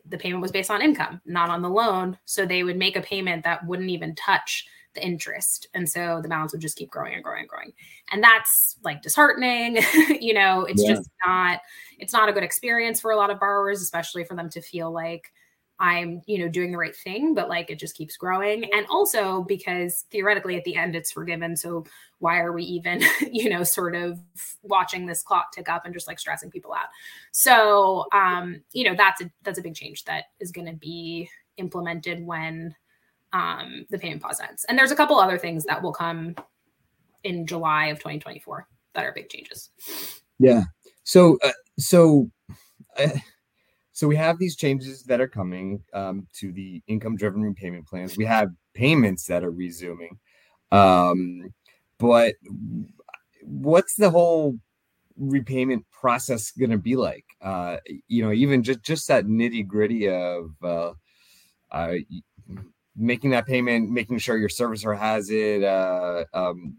the 0.06 0.18
payment 0.18 0.42
was 0.42 0.52
based 0.52 0.70
on 0.70 0.82
income, 0.82 1.20
not 1.24 1.50
on 1.50 1.62
the 1.62 1.70
loan. 1.70 2.18
So 2.24 2.44
they 2.44 2.64
would 2.64 2.76
make 2.76 2.96
a 2.96 3.00
payment 3.02 3.44
that 3.44 3.66
wouldn't 3.66 3.90
even 3.90 4.14
touch 4.14 4.66
the 4.94 5.04
interest. 5.04 5.68
And 5.72 5.88
so 5.88 6.20
the 6.22 6.28
balance 6.28 6.52
would 6.52 6.60
just 6.60 6.76
keep 6.76 6.90
growing 6.90 7.14
and 7.14 7.22
growing 7.22 7.40
and 7.40 7.48
growing. 7.48 7.72
And 8.10 8.22
that's 8.22 8.76
like 8.82 9.02
disheartening. 9.02 9.78
you 10.20 10.34
know, 10.34 10.64
it's 10.64 10.82
yeah. 10.82 10.94
just 10.94 11.08
not, 11.24 11.60
it's 11.98 12.12
not 12.12 12.28
a 12.28 12.32
good 12.32 12.42
experience 12.42 13.00
for 13.00 13.10
a 13.10 13.16
lot 13.16 13.30
of 13.30 13.40
borrowers, 13.40 13.80
especially 13.80 14.24
for 14.24 14.34
them 14.34 14.50
to 14.50 14.60
feel 14.60 14.90
like, 14.90 15.32
I'm, 15.78 16.22
you 16.26 16.38
know, 16.38 16.48
doing 16.48 16.72
the 16.72 16.78
right 16.78 16.96
thing, 16.96 17.34
but 17.34 17.48
like 17.48 17.70
it 17.70 17.78
just 17.78 17.94
keeps 17.94 18.16
growing. 18.16 18.64
And 18.72 18.86
also 18.88 19.42
because 19.42 20.06
theoretically 20.10 20.56
at 20.56 20.64
the 20.64 20.76
end 20.76 20.96
it's 20.96 21.12
forgiven. 21.12 21.56
So 21.56 21.84
why 22.18 22.38
are 22.38 22.52
we 22.52 22.64
even, 22.64 23.02
you 23.30 23.50
know, 23.50 23.62
sort 23.62 23.94
of 23.94 24.18
watching 24.62 25.06
this 25.06 25.22
clock 25.22 25.52
tick 25.52 25.68
up 25.68 25.84
and 25.84 25.92
just 25.92 26.06
like 26.06 26.18
stressing 26.18 26.50
people 26.50 26.72
out? 26.72 26.88
So 27.32 28.06
um, 28.12 28.62
you 28.72 28.84
know, 28.84 28.94
that's 28.96 29.20
a 29.20 29.30
that's 29.42 29.58
a 29.58 29.62
big 29.62 29.74
change 29.74 30.04
that 30.04 30.24
is 30.40 30.50
gonna 30.50 30.74
be 30.74 31.28
implemented 31.58 32.24
when 32.24 32.74
um 33.32 33.84
the 33.90 33.98
payment 33.98 34.22
pause 34.22 34.40
ends. 34.40 34.64
And 34.68 34.78
there's 34.78 34.92
a 34.92 34.96
couple 34.96 35.18
other 35.18 35.38
things 35.38 35.64
that 35.64 35.82
will 35.82 35.92
come 35.92 36.34
in 37.22 37.46
July 37.46 37.86
of 37.86 37.98
2024 37.98 38.66
that 38.94 39.04
are 39.04 39.12
big 39.12 39.28
changes. 39.28 39.70
Yeah. 40.38 40.62
So 41.04 41.38
uh, 41.42 41.52
so 41.78 42.30
uh, 42.98 43.08
so 43.96 44.06
we 44.06 44.16
have 44.16 44.38
these 44.38 44.56
changes 44.56 45.04
that 45.04 45.22
are 45.22 45.26
coming 45.26 45.82
um, 45.94 46.26
to 46.34 46.52
the 46.52 46.82
income-driven 46.86 47.40
repayment 47.40 47.86
plans. 47.86 48.18
We 48.18 48.26
have 48.26 48.50
payments 48.74 49.24
that 49.28 49.42
are 49.42 49.50
resuming, 49.50 50.18
um, 50.70 51.54
but 51.96 52.34
what's 53.40 53.94
the 53.94 54.10
whole 54.10 54.58
repayment 55.16 55.86
process 55.90 56.50
going 56.50 56.72
to 56.72 56.76
be 56.76 56.94
like? 56.94 57.24
Uh, 57.40 57.78
you 58.06 58.22
know, 58.22 58.32
even 58.32 58.62
just 58.62 58.82
just 58.82 59.08
that 59.08 59.24
nitty 59.24 59.66
gritty 59.66 60.10
of 60.10 60.50
uh, 60.62 60.92
uh, 61.70 61.94
making 62.94 63.30
that 63.30 63.46
payment, 63.46 63.88
making 63.88 64.18
sure 64.18 64.36
your 64.36 64.50
servicer 64.50 64.94
has 64.94 65.30
it. 65.30 65.64
Uh, 65.64 66.24
um, 66.34 66.76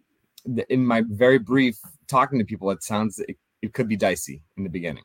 in 0.70 0.86
my 0.86 1.02
very 1.10 1.40
brief 1.40 1.80
talking 2.08 2.38
to 2.38 2.46
people, 2.46 2.70
it 2.70 2.84
sounds 2.84 3.18
it, 3.18 3.38
it 3.64 3.74
could 3.74 3.88
be 3.88 3.96
dicey 3.96 4.44
in 4.56 4.64
the 4.64 4.70
beginning. 4.70 5.04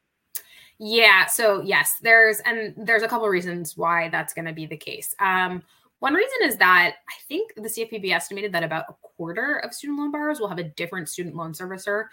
Yeah. 0.85 1.27
So 1.27 1.63
yes, 1.63 1.95
there's 2.03 2.41
and 2.41 2.75
there's 2.77 3.05
a 3.05 3.09
couple 3.09 3.29
reasons 3.29 3.77
why 3.77 4.09
that's 4.09 4.35
going 4.35 4.47
to 4.47 4.53
be 4.53 4.67
the 4.67 4.77
case. 4.77 5.15
Um, 5.21 5.63
one 6.01 6.13
reason 6.13 6.39
is 6.43 6.57
that 6.57 6.95
I 7.09 7.15
think 7.29 7.55
the 7.55 7.69
CFPB 7.69 8.13
estimated 8.13 8.51
that 8.51 8.65
about 8.65 8.87
a 8.89 8.95
quarter 9.01 9.59
of 9.59 9.73
student 9.73 10.01
loan 10.01 10.11
borrowers 10.11 10.41
will 10.41 10.49
have 10.49 10.59
a 10.59 10.65
different 10.65 11.09
student 11.09 11.37
loan 11.37 11.53
servicer 11.53 12.07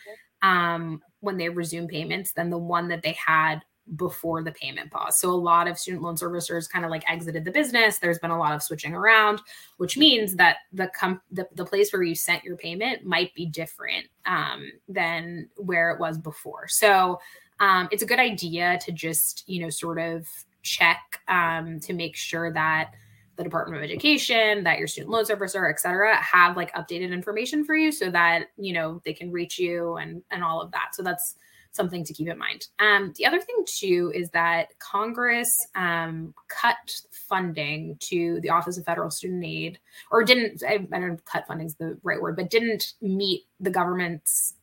um, 0.44 1.02
when 1.22 1.36
they 1.36 1.50
resume 1.50 1.88
payments 1.88 2.34
than 2.34 2.52
the 2.52 2.60
one 2.60 2.88
that 2.90 3.02
they 3.02 3.14
had 3.14 3.62
before 3.96 4.44
the 4.44 4.52
payment 4.52 4.92
pause. 4.92 5.20
So 5.20 5.32
a 5.32 5.32
lot 5.32 5.68
of 5.68 5.80
student 5.80 6.04
loan 6.04 6.16
servicers 6.16 6.70
kind 6.70 6.86
of 6.86 6.92
like 6.92 7.10
exited 7.10 7.46
the 7.46 7.52
business. 7.52 7.98
There's 7.98 8.20
been 8.20 8.30
a 8.30 8.38
lot 8.38 8.54
of 8.54 8.62
switching 8.62 8.94
around, 8.94 9.42
which 9.78 9.98
means 9.98 10.36
that 10.36 10.58
the 10.72 10.90
com- 10.90 11.22
the, 11.32 11.48
the 11.56 11.66
place 11.66 11.92
where 11.92 12.04
you 12.04 12.14
sent 12.14 12.44
your 12.44 12.56
payment 12.56 13.04
might 13.04 13.34
be 13.34 13.48
different 13.48 14.06
um, 14.28 14.72
than 14.88 15.50
where 15.56 15.90
it 15.90 16.00
was 16.00 16.20
before. 16.20 16.68
So 16.68 17.20
um, 17.60 17.90
it's 17.92 18.04
a 18.04 18.06
good 18.06 18.20
idea 18.20 18.80
to 18.86 18.92
just 18.92 19.44
you 19.48 19.62
know 19.62 19.70
sort 19.70 20.00
of 20.00 20.28
check 20.62 21.22
um, 21.28 21.80
to 21.82 21.94
make 21.94 22.16
sure 22.16 22.52
that 22.54 22.92
the 23.40 23.44
Department 23.44 23.78
of 23.78 23.84
Education, 23.90 24.66
that 24.66 24.80
your 24.80 24.88
student 24.88 25.12
loan 25.12 25.24
servicer, 25.24 25.70
et 25.70 25.80
cetera, 25.80 26.16
have 26.18 26.58
like 26.58 26.74
updated 26.74 27.12
information 27.14 27.64
for 27.64 27.74
you 27.74 27.92
so 27.92 28.12
that 28.12 28.48
you 28.58 28.74
know 28.74 29.02
they 29.06 29.14
can 29.14 29.32
reach 29.32 29.58
you 29.58 29.96
and 29.96 30.22
and 30.32 30.44
all 30.44 30.62
of 30.62 30.72
that. 30.72 30.90
So 30.94 31.04
that's 31.04 31.36
something 31.72 32.04
to 32.04 32.14
keep 32.14 32.28
in 32.28 32.38
mind. 32.38 32.68
Um, 32.80 33.14
the 33.16 33.26
other 33.26 33.40
thing 33.40 33.64
too 33.66 34.12
is 34.14 34.30
that 34.32 34.78
Congress 34.80 35.68
um, 35.76 36.34
cut 36.48 37.02
funding 37.12 37.96
to 38.02 38.42
the 38.42 38.50
Office 38.50 38.78
of 38.78 38.86
Federal 38.86 39.12
Student 39.12 39.46
Aid, 39.46 39.80
or 40.12 40.24
didn't. 40.24 40.62
I, 40.68 40.86
I 40.92 41.00
don't 41.00 41.10
know 41.10 41.18
cut 41.26 41.48
funding 41.48 41.68
is 41.68 41.76
the 41.76 41.98
right 42.04 42.22
word, 42.22 42.36
but 42.36 42.50
didn't 42.50 42.94
meet 43.02 43.46
the 43.60 43.72
government's 43.72 44.56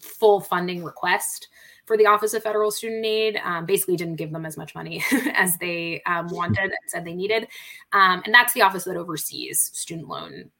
full 0.00 0.40
funding 0.40 0.84
request 0.84 1.48
for 1.86 1.96
the 1.96 2.06
Office 2.06 2.34
of 2.34 2.42
Federal 2.42 2.70
Student 2.70 3.04
Aid. 3.06 3.40
Um, 3.42 3.64
basically, 3.64 3.96
didn't 3.96 4.16
give 4.16 4.32
them 4.32 4.44
as 4.44 4.56
much 4.56 4.74
money 4.74 5.02
as 5.34 5.56
they 5.58 6.02
um, 6.06 6.28
wanted 6.28 6.64
and 6.64 6.72
said 6.88 7.04
they 7.04 7.14
needed, 7.14 7.48
um, 7.92 8.22
and 8.24 8.34
that's 8.34 8.52
the 8.52 8.62
office 8.62 8.84
that 8.84 8.96
oversees 8.96 9.70
student 9.72 10.08
loan, 10.08 10.50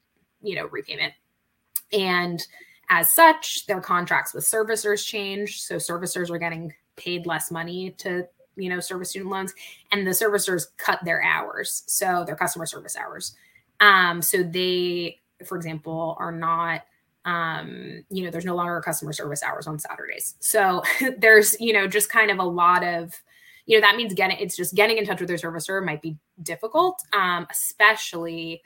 you 0.41 0.55
know, 0.55 0.67
repayment. 0.67 1.13
And 1.93 2.45
as 2.89 3.13
such, 3.13 3.65
their 3.67 3.81
contracts 3.81 4.33
with 4.33 4.45
servicers 4.45 5.05
changed. 5.05 5.61
So 5.61 5.75
servicers 5.75 6.29
are 6.29 6.37
getting 6.37 6.73
paid 6.95 7.25
less 7.25 7.51
money 7.51 7.91
to, 7.99 8.27
you 8.55 8.69
know, 8.69 8.79
service 8.79 9.09
student 9.11 9.31
loans, 9.31 9.53
and 9.91 10.05
the 10.05 10.11
servicers 10.11 10.67
cut 10.77 10.99
their 11.03 11.21
hours, 11.21 11.83
so 11.87 12.23
their 12.25 12.35
customer 12.35 12.65
service 12.65 12.95
hours. 12.95 13.35
Um, 13.79 14.21
so 14.21 14.41
they, 14.41 15.19
for 15.45 15.55
example, 15.55 16.15
are 16.19 16.31
not 16.31 16.83
um, 17.27 18.05
you 18.09 18.23
know, 18.23 18.31
there's 18.31 18.45
no 18.45 18.55
longer 18.55 18.79
customer 18.79 19.11
service 19.11 19.43
hours 19.43 19.67
on 19.67 19.77
Saturdays. 19.77 20.35
So 20.39 20.81
there's, 21.17 21.59
you 21.59 21.73
know, 21.73 21.85
just 21.85 22.09
kind 22.09 22.31
of 22.31 22.39
a 22.39 22.43
lot 22.43 22.83
of, 22.83 23.13
you 23.65 23.77
know, 23.77 23.85
that 23.85 23.97
means 23.97 24.13
getting, 24.13 24.37
it's 24.37 24.55
just 24.55 24.73
getting 24.73 24.97
in 24.97 25.05
touch 25.05 25.19
with 25.19 25.27
their 25.27 25.37
servicer 25.37 25.83
might 25.83 26.01
be 26.01 26.17
difficult, 26.41 27.03
um, 27.13 27.45
especially 27.51 28.61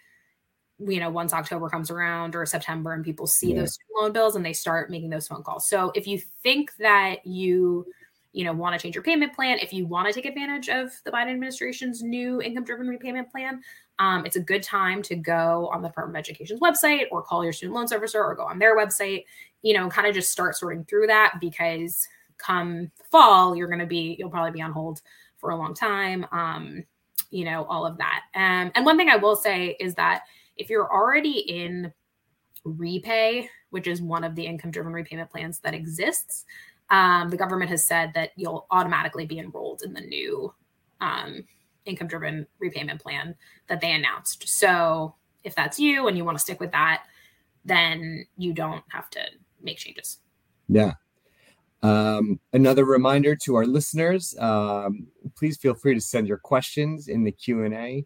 you 0.88 1.00
know, 1.00 1.12
once 1.12 1.32
October 1.32 1.70
comes 1.70 1.92
around 1.92 2.36
or 2.36 2.44
September 2.44 2.94
and 2.94 3.06
people 3.06 3.28
see 3.28 3.54
yeah. 3.54 3.60
those 3.60 3.78
loan 3.96 4.12
bills 4.12 4.36
and 4.36 4.44
they 4.44 4.54
start 4.54 4.90
making 4.90 5.12
those 5.12 5.28
phone 5.28 5.44
calls. 5.44 5.70
So 5.70 5.92
if 5.94 6.08
you 6.08 6.20
think 6.42 6.72
that 6.80 7.24
you, 7.24 7.86
you 8.34 8.44
know, 8.44 8.54
want 8.54 8.74
to 8.74 8.82
change 8.82 8.96
your 8.96 9.04
payment 9.04 9.36
plan, 9.36 9.60
if 9.60 9.74
you 9.74 9.86
want 9.86 10.08
to 10.08 10.14
take 10.14 10.26
advantage 10.26 10.70
of 10.70 10.92
the 11.06 11.12
Biden 11.12 11.32
administration's 11.32 12.02
new 12.02 12.42
income 12.42 12.64
driven 12.64 12.88
repayment 12.88 13.30
plan, 13.30 13.62
um, 14.02 14.26
it's 14.26 14.36
a 14.36 14.42
good 14.42 14.64
time 14.64 15.04
to 15.04 15.16
go 15.16 15.70
on 15.72 15.84
the 15.84 15.88
Department 15.88 16.18
of 16.18 16.28
Education's 16.28 16.60
website 16.60 17.04
or 17.12 17.22
call 17.22 17.44
your 17.44 17.54
student 17.54 17.76
loan 17.76 17.86
servicer 17.86 18.16
or 18.16 18.34
go 18.34 18.44
on 18.44 18.58
their 18.58 18.76
website, 18.76 19.26
you 19.62 19.76
know, 19.76 19.88
kind 19.90 20.08
of 20.08 20.16
just 20.16 20.32
start 20.32 20.56
sorting 20.56 20.84
through 20.86 21.06
that 21.06 21.36
because 21.40 22.08
come 22.40 22.90
fall, 23.12 23.56
you're 23.56 23.68
going 23.68 23.78
to 23.78 23.86
be, 23.86 24.16
you'll 24.18 24.32
probably 24.32 24.50
be 24.50 24.62
on 24.62 24.72
hold 24.72 25.04
for 25.38 25.52
a 25.52 25.56
long 25.56 25.76
time. 25.76 26.26
Um, 26.32 26.84
you 27.30 27.46
know, 27.46 27.64
all 27.66 27.86
of 27.86 27.96
that. 28.00 28.24
Um, 28.34 28.72
and 28.74 28.86
one 28.86 28.98
thing 28.98 29.10
I 29.10 29.18
will 29.18 29.36
say 29.36 29.78
is 29.80 29.94
that 29.96 30.24
if 30.58 30.68
you're 30.68 30.92
already 30.92 31.38
in 31.48 31.94
REPAYE, 32.66 33.50
which 33.70 33.86
is 33.86 34.02
one 34.02 34.24
of 34.24 34.34
the 34.34 34.48
income 34.48 34.72
driven 34.72 34.94
repayment 34.94 35.30
plans 35.30 35.60
that 35.60 35.76
exists, 35.76 36.46
um, 36.90 37.30
the 37.30 37.38
government 37.38 37.70
has 37.70 37.86
said 37.86 38.12
that 38.16 38.32
you'll 38.36 38.66
automatically 38.72 39.28
be 39.28 39.38
enrolled 39.38 39.84
in 39.84 39.94
the 39.94 40.02
new 40.02 40.52
um, 41.02 41.44
income 41.86 42.08
driven 42.08 42.48
repayment 42.60 43.02
plan 43.02 43.36
that 43.68 43.82
they 43.82 43.92
announced. 43.92 44.48
So 44.48 45.16
if 45.44 45.56
that's 45.56 45.80
you 45.80 46.08
and 46.08 46.18
you 46.18 46.26
want 46.26 46.38
to 46.38 46.42
stick 46.42 46.60
with 46.60 46.72
that, 46.72 47.04
then 47.66 48.26
you 48.38 48.54
don't 48.54 48.84
have 48.90 49.10
to 49.12 49.22
make 49.62 49.78
changes. 49.78 50.20
Yeah. 50.68 50.94
Um, 51.84 52.40
another 52.54 52.86
reminder 52.86 53.36
to 53.38 53.56
our 53.56 53.66
listeners, 53.66 54.36
um, 54.40 55.08
please 55.36 55.58
feel 55.58 55.74
free 55.74 55.96
to 55.96 56.02
send 56.02 56.28
your 56.28 56.38
questions 56.38 57.08
in 57.08 57.24
the 57.24 57.32
Q&A. 57.32 58.06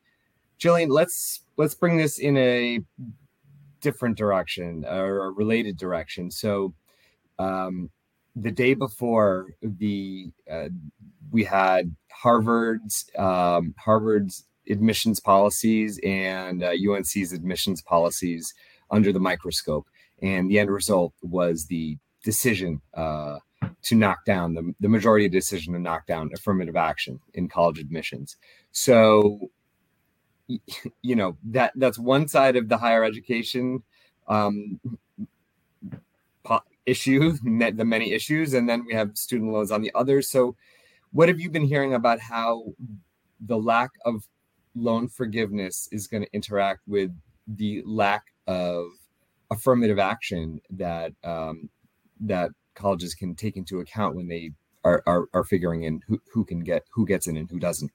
Jillian, 0.59 0.89
let's 0.89 1.41
let's 1.57 1.75
bring 1.75 1.97
this 1.97 2.17
in 2.17 2.37
a 2.37 2.79
different 3.81 4.17
direction 4.17 4.85
or 4.85 5.25
a 5.25 5.31
related 5.31 5.77
direction. 5.77 6.31
So, 6.31 6.73
um, 7.37 7.89
the 8.35 8.51
day 8.51 8.73
before 8.75 9.47
the 9.61 10.31
uh, 10.51 10.69
we 11.31 11.43
had 11.45 11.95
Harvard's 12.11 13.09
um, 13.17 13.75
Harvard's 13.79 14.45
admissions 14.69 15.19
policies 15.19 15.99
and 16.03 16.63
uh, 16.63 16.71
UNC's 16.71 17.33
admissions 17.33 17.81
policies 17.81 18.53
under 18.91 19.13
the 19.13 19.19
microscope, 19.19 19.87
and 20.21 20.49
the 20.49 20.59
end 20.59 20.71
result 20.71 21.13
was 21.23 21.67
the 21.67 21.97
decision 22.23 22.81
uh, 22.95 23.39
to 23.83 23.95
knock 23.95 24.25
down 24.25 24.55
the, 24.55 24.73
the 24.79 24.89
majority 24.89 25.29
decision 25.29 25.73
to 25.73 25.79
knock 25.79 26.07
down 26.07 26.31
affirmative 26.33 26.75
action 26.75 27.19
in 27.33 27.47
college 27.49 27.79
admissions. 27.79 28.37
So 28.71 29.51
you 31.01 31.15
know 31.15 31.37
that 31.45 31.73
that's 31.75 31.99
one 31.99 32.27
side 32.27 32.55
of 32.55 32.69
the 32.69 32.77
higher 32.77 33.03
education 33.03 33.83
um, 34.27 34.79
issue, 36.85 37.33
the 37.43 37.85
many 37.85 38.11
issues, 38.11 38.53
and 38.53 38.67
then 38.67 38.85
we 38.85 38.93
have 38.93 39.17
student 39.17 39.51
loans 39.51 39.71
on 39.71 39.81
the 39.81 39.91
other. 39.95 40.21
So, 40.21 40.55
what 41.11 41.29
have 41.29 41.39
you 41.39 41.49
been 41.49 41.65
hearing 41.65 41.93
about 41.93 42.19
how 42.19 42.65
the 43.39 43.57
lack 43.57 43.91
of 44.05 44.27
loan 44.75 45.07
forgiveness 45.07 45.87
is 45.91 46.07
going 46.07 46.23
to 46.23 46.33
interact 46.33 46.81
with 46.87 47.11
the 47.47 47.81
lack 47.85 48.23
of 48.47 48.87
affirmative 49.51 49.99
action 49.99 50.59
that 50.71 51.13
um, 51.23 51.69
that 52.19 52.51
colleges 52.73 53.13
can 53.13 53.35
take 53.35 53.55
into 53.55 53.79
account 53.79 54.15
when 54.15 54.27
they 54.27 54.51
are, 54.83 55.01
are, 55.07 55.27
are 55.33 55.43
figuring 55.43 55.83
in 55.83 56.01
who, 56.07 56.21
who 56.33 56.43
can 56.43 56.59
get 56.59 56.83
who 56.91 57.05
gets 57.05 57.27
in 57.27 57.37
and 57.37 57.49
who 57.49 57.59
doesn't 57.59 57.91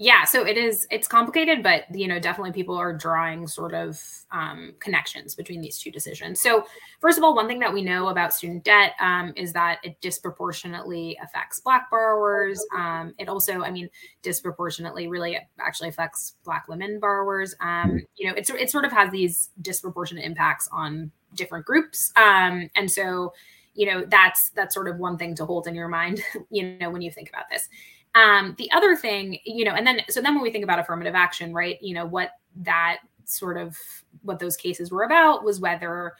yeah 0.00 0.24
so 0.24 0.46
it 0.46 0.56
is 0.56 0.86
it's 0.90 1.06
complicated 1.06 1.62
but 1.62 1.84
you 1.94 2.08
know 2.08 2.18
definitely 2.18 2.52
people 2.52 2.74
are 2.74 2.90
drawing 2.90 3.46
sort 3.46 3.74
of 3.74 4.00
um, 4.32 4.72
connections 4.80 5.34
between 5.34 5.60
these 5.60 5.78
two 5.78 5.90
decisions. 5.90 6.40
So 6.40 6.64
first 7.00 7.18
of 7.18 7.24
all 7.24 7.34
one 7.34 7.46
thing 7.46 7.58
that 7.58 7.72
we 7.72 7.82
know 7.82 8.08
about 8.08 8.32
student 8.32 8.64
debt 8.64 8.92
um, 8.98 9.34
is 9.36 9.52
that 9.52 9.78
it 9.82 10.00
disproportionately 10.00 11.18
affects 11.22 11.60
black 11.60 11.90
borrowers. 11.90 12.64
Um, 12.74 13.14
it 13.18 13.28
also 13.28 13.62
i 13.62 13.70
mean 13.70 13.90
disproportionately 14.22 15.06
really 15.06 15.38
actually 15.60 15.90
affects 15.90 16.36
black 16.44 16.66
women 16.66 16.98
borrowers. 16.98 17.54
Um, 17.60 18.00
you 18.16 18.26
know 18.26 18.34
it's 18.34 18.48
it 18.48 18.70
sort 18.70 18.86
of 18.86 18.92
has 18.92 19.10
these 19.10 19.50
disproportionate 19.60 20.24
impacts 20.24 20.66
on 20.72 21.10
different 21.34 21.66
groups. 21.66 22.10
Um, 22.16 22.70
and 22.74 22.90
so 22.90 23.34
you 23.74 23.86
know 23.86 24.04
that's 24.08 24.50
that's 24.50 24.74
sort 24.74 24.88
of 24.88 24.98
one 24.98 25.18
thing 25.18 25.34
to 25.36 25.44
hold 25.44 25.66
in 25.66 25.74
your 25.74 25.88
mind 25.88 26.20
you 26.50 26.76
know 26.78 26.90
when 26.90 27.02
you 27.02 27.10
think 27.10 27.28
about 27.28 27.44
this 27.50 27.68
um, 28.14 28.54
the 28.58 28.70
other 28.72 28.96
thing, 28.96 29.38
you 29.44 29.64
know, 29.64 29.74
and 29.74 29.86
then 29.86 30.00
so 30.08 30.20
then 30.20 30.34
when 30.34 30.42
we 30.42 30.50
think 30.50 30.64
about 30.64 30.78
affirmative 30.78 31.14
action, 31.14 31.52
right, 31.52 31.80
you 31.80 31.94
know, 31.94 32.06
what 32.06 32.30
that 32.56 32.98
sort 33.24 33.56
of 33.56 33.76
what 34.22 34.38
those 34.38 34.56
cases 34.56 34.90
were 34.90 35.04
about 35.04 35.44
was 35.44 35.60
whether 35.60 36.14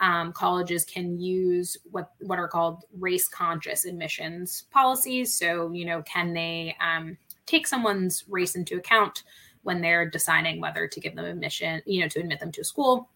um, 0.00 0.32
colleges 0.32 0.84
can 0.84 1.18
use 1.18 1.76
what 1.90 2.10
what 2.20 2.38
are 2.38 2.48
called 2.48 2.84
race 2.98 3.28
conscious 3.28 3.84
admissions 3.84 4.64
policies. 4.70 5.34
So, 5.34 5.72
you 5.72 5.84
know, 5.84 6.02
can 6.02 6.32
they 6.32 6.76
um, 6.80 7.16
take 7.46 7.66
someone's 7.66 8.24
race 8.28 8.54
into 8.54 8.76
account 8.76 9.24
when 9.62 9.80
they're 9.80 10.08
deciding 10.08 10.60
whether 10.60 10.86
to 10.88 11.00
give 11.00 11.14
them 11.14 11.24
admission, 11.24 11.82
you 11.86 12.00
know, 12.00 12.08
to 12.08 12.20
admit 12.20 12.40
them 12.40 12.52
to 12.52 12.60
a 12.60 12.64
school? 12.64 13.08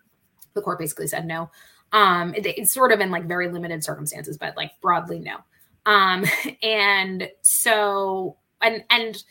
The 0.55 0.63
court 0.63 0.79
basically 0.79 1.09
said 1.09 1.27
no. 1.27 1.51
Um, 1.93 2.35
it, 2.35 2.47
it's 2.47 2.73
sort 2.73 2.93
of 2.93 3.01
in 3.01 3.11
like 3.11 3.27
very 3.27 3.49
limited 3.51 3.85
circumstances, 3.85 4.37
but 4.37 4.57
like 4.57 4.73
broadly 4.81 5.21
no. 5.21 5.39
Um, 5.87 6.25
and 6.63 7.31
so 7.43 8.37
and 8.61 8.85
and 8.91 9.23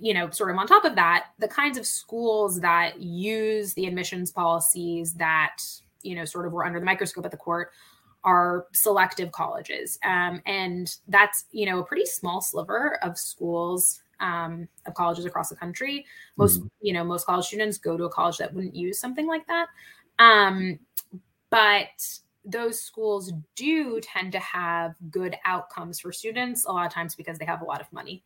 you 0.00 0.14
know, 0.14 0.30
sort 0.30 0.50
of 0.50 0.56
on 0.56 0.66
top 0.66 0.84
of 0.84 0.94
that, 0.96 1.26
the 1.38 1.48
kinds 1.48 1.78
of 1.78 1.86
schools 1.86 2.60
that 2.60 3.00
use 3.00 3.74
the 3.74 3.86
admissions 3.86 4.30
policies 4.30 5.14
that, 5.14 5.58
you 6.02 6.14
know, 6.14 6.24
sort 6.24 6.46
of 6.46 6.52
were 6.52 6.64
under 6.64 6.80
the 6.80 6.84
microscope 6.84 7.24
at 7.24 7.30
the 7.30 7.36
court 7.36 7.70
are 8.24 8.66
selective 8.72 9.32
colleges. 9.32 9.98
Um, 10.04 10.42
and 10.46 10.94
that's, 11.08 11.44
you 11.52 11.66
know, 11.66 11.78
a 11.78 11.84
pretty 11.84 12.06
small 12.06 12.40
sliver 12.40 12.98
of 13.02 13.18
schools, 13.18 14.02
um, 14.20 14.66
of 14.86 14.94
colleges 14.94 15.26
across 15.26 15.50
the 15.50 15.56
country. 15.56 16.06
Most, 16.36 16.58
mm-hmm. 16.58 16.68
you 16.80 16.92
know, 16.92 17.04
most 17.04 17.26
college 17.26 17.46
students 17.46 17.78
go 17.78 17.96
to 17.96 18.04
a 18.04 18.10
college 18.10 18.38
that 18.38 18.52
wouldn't 18.52 18.74
use 18.74 18.98
something 18.98 19.26
like 19.26 19.46
that. 19.46 19.68
Um, 20.18 20.78
but 21.50 22.18
those 22.44 22.80
schools 22.80 23.32
do 23.56 24.00
tend 24.00 24.32
to 24.32 24.38
have 24.38 24.94
good 25.10 25.36
outcomes 25.44 25.98
for 26.00 26.12
students 26.12 26.66
a 26.66 26.72
lot 26.72 26.86
of 26.86 26.92
times 26.92 27.14
because 27.14 27.38
they 27.38 27.44
have 27.44 27.62
a 27.62 27.64
lot 27.64 27.80
of 27.80 27.92
money. 27.92 28.22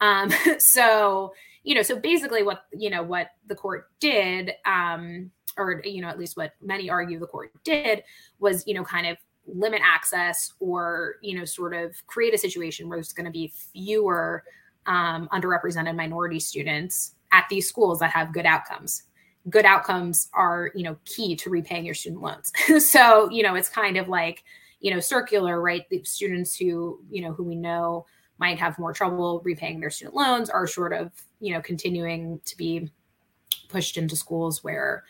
Um, 0.00 0.30
so, 0.58 1.32
you 1.62 1.74
know, 1.74 1.82
so 1.82 1.98
basically 1.98 2.42
what, 2.42 2.64
you 2.72 2.90
know, 2.90 3.02
what 3.02 3.28
the 3.46 3.54
court 3.54 3.88
did, 4.00 4.52
um, 4.66 5.30
or, 5.56 5.82
you 5.84 6.00
know, 6.00 6.08
at 6.08 6.18
least 6.18 6.36
what 6.36 6.52
many 6.60 6.90
argue 6.90 7.18
the 7.18 7.26
court 7.26 7.52
did 7.64 8.02
was, 8.38 8.66
you 8.66 8.74
know, 8.74 8.84
kind 8.84 9.06
of 9.06 9.16
limit 9.46 9.80
access 9.84 10.52
or, 10.60 11.16
you 11.22 11.38
know, 11.38 11.44
sort 11.44 11.74
of 11.74 11.94
create 12.06 12.34
a 12.34 12.38
situation 12.38 12.88
where 12.88 12.98
there's 12.98 13.12
going 13.12 13.26
to 13.26 13.32
be 13.32 13.52
fewer 13.72 14.44
um, 14.86 15.28
underrepresented 15.32 15.94
minority 15.96 16.40
students 16.40 17.14
at 17.32 17.46
these 17.48 17.68
schools 17.68 17.98
that 18.00 18.10
have 18.10 18.32
good 18.32 18.46
outcomes 18.46 19.04
good 19.50 19.64
outcomes 19.64 20.28
are 20.32 20.70
you 20.74 20.84
know 20.84 20.96
key 21.04 21.34
to 21.36 21.50
repaying 21.50 21.84
your 21.84 21.94
student 21.94 22.22
loans. 22.22 22.52
So 22.84 23.30
you 23.30 23.42
know 23.42 23.54
it's 23.54 23.68
kind 23.68 23.96
of 23.96 24.08
like 24.08 24.44
you 24.80 24.92
know 24.92 25.00
circular 25.00 25.60
right? 25.60 25.88
The 25.90 26.02
students 26.04 26.56
who 26.56 27.00
you 27.10 27.22
know 27.22 27.32
who 27.32 27.44
we 27.44 27.56
know 27.56 28.06
might 28.38 28.58
have 28.58 28.78
more 28.78 28.92
trouble 28.92 29.40
repaying 29.44 29.80
their 29.80 29.90
student 29.90 30.16
loans 30.16 30.50
are 30.50 30.66
sort 30.66 30.92
of 30.92 31.12
you 31.40 31.52
know 31.52 31.60
continuing 31.60 32.40
to 32.44 32.56
be 32.56 32.90
pushed 33.68 33.96
into 33.96 34.16
schools 34.16 34.62
where 34.62 35.04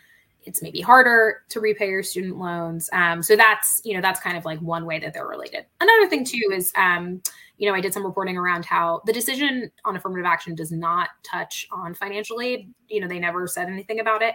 it's 0.45 0.63
maybe 0.63 0.81
harder 0.81 1.43
to 1.49 1.61
repay 1.61 1.89
your 1.89 2.03
student 2.03 2.39
loans. 2.39 2.89
Um, 2.93 3.23
so 3.23 3.37
that's 3.37 3.81
you 3.85 3.95
know 3.95 4.01
that's 4.01 4.21
kind 4.21 4.37
of 4.37 4.45
like 4.45 4.61
one 4.61 4.85
way 4.85 4.99
that 4.99 5.15
they're 5.15 5.27
related. 5.27 5.67
Another 5.81 6.09
thing 6.09 6.25
too 6.25 6.51
is 6.53 6.73
um, 6.77 7.23
you 7.59 7.69
know 7.69 7.75
i 7.75 7.81
did 7.81 7.95
some 7.95 8.05
reporting 8.05 8.37
around 8.37 8.65
how 8.65 9.03
the 9.07 9.13
decision 9.13 9.71
on 9.85 9.97
affirmative 9.97 10.27
action 10.27 10.55
does 10.55 10.73
not 10.73 11.11
touch 11.23 11.67
on 11.73 11.95
financial 11.95 12.41
aid. 12.41 12.73
You 12.89 13.01
know 13.01 13.09
they 13.09 13.19
never 13.19 13.47
said 13.47 13.69
anything 13.69 14.01
about 14.01 14.23
it. 14.23 14.35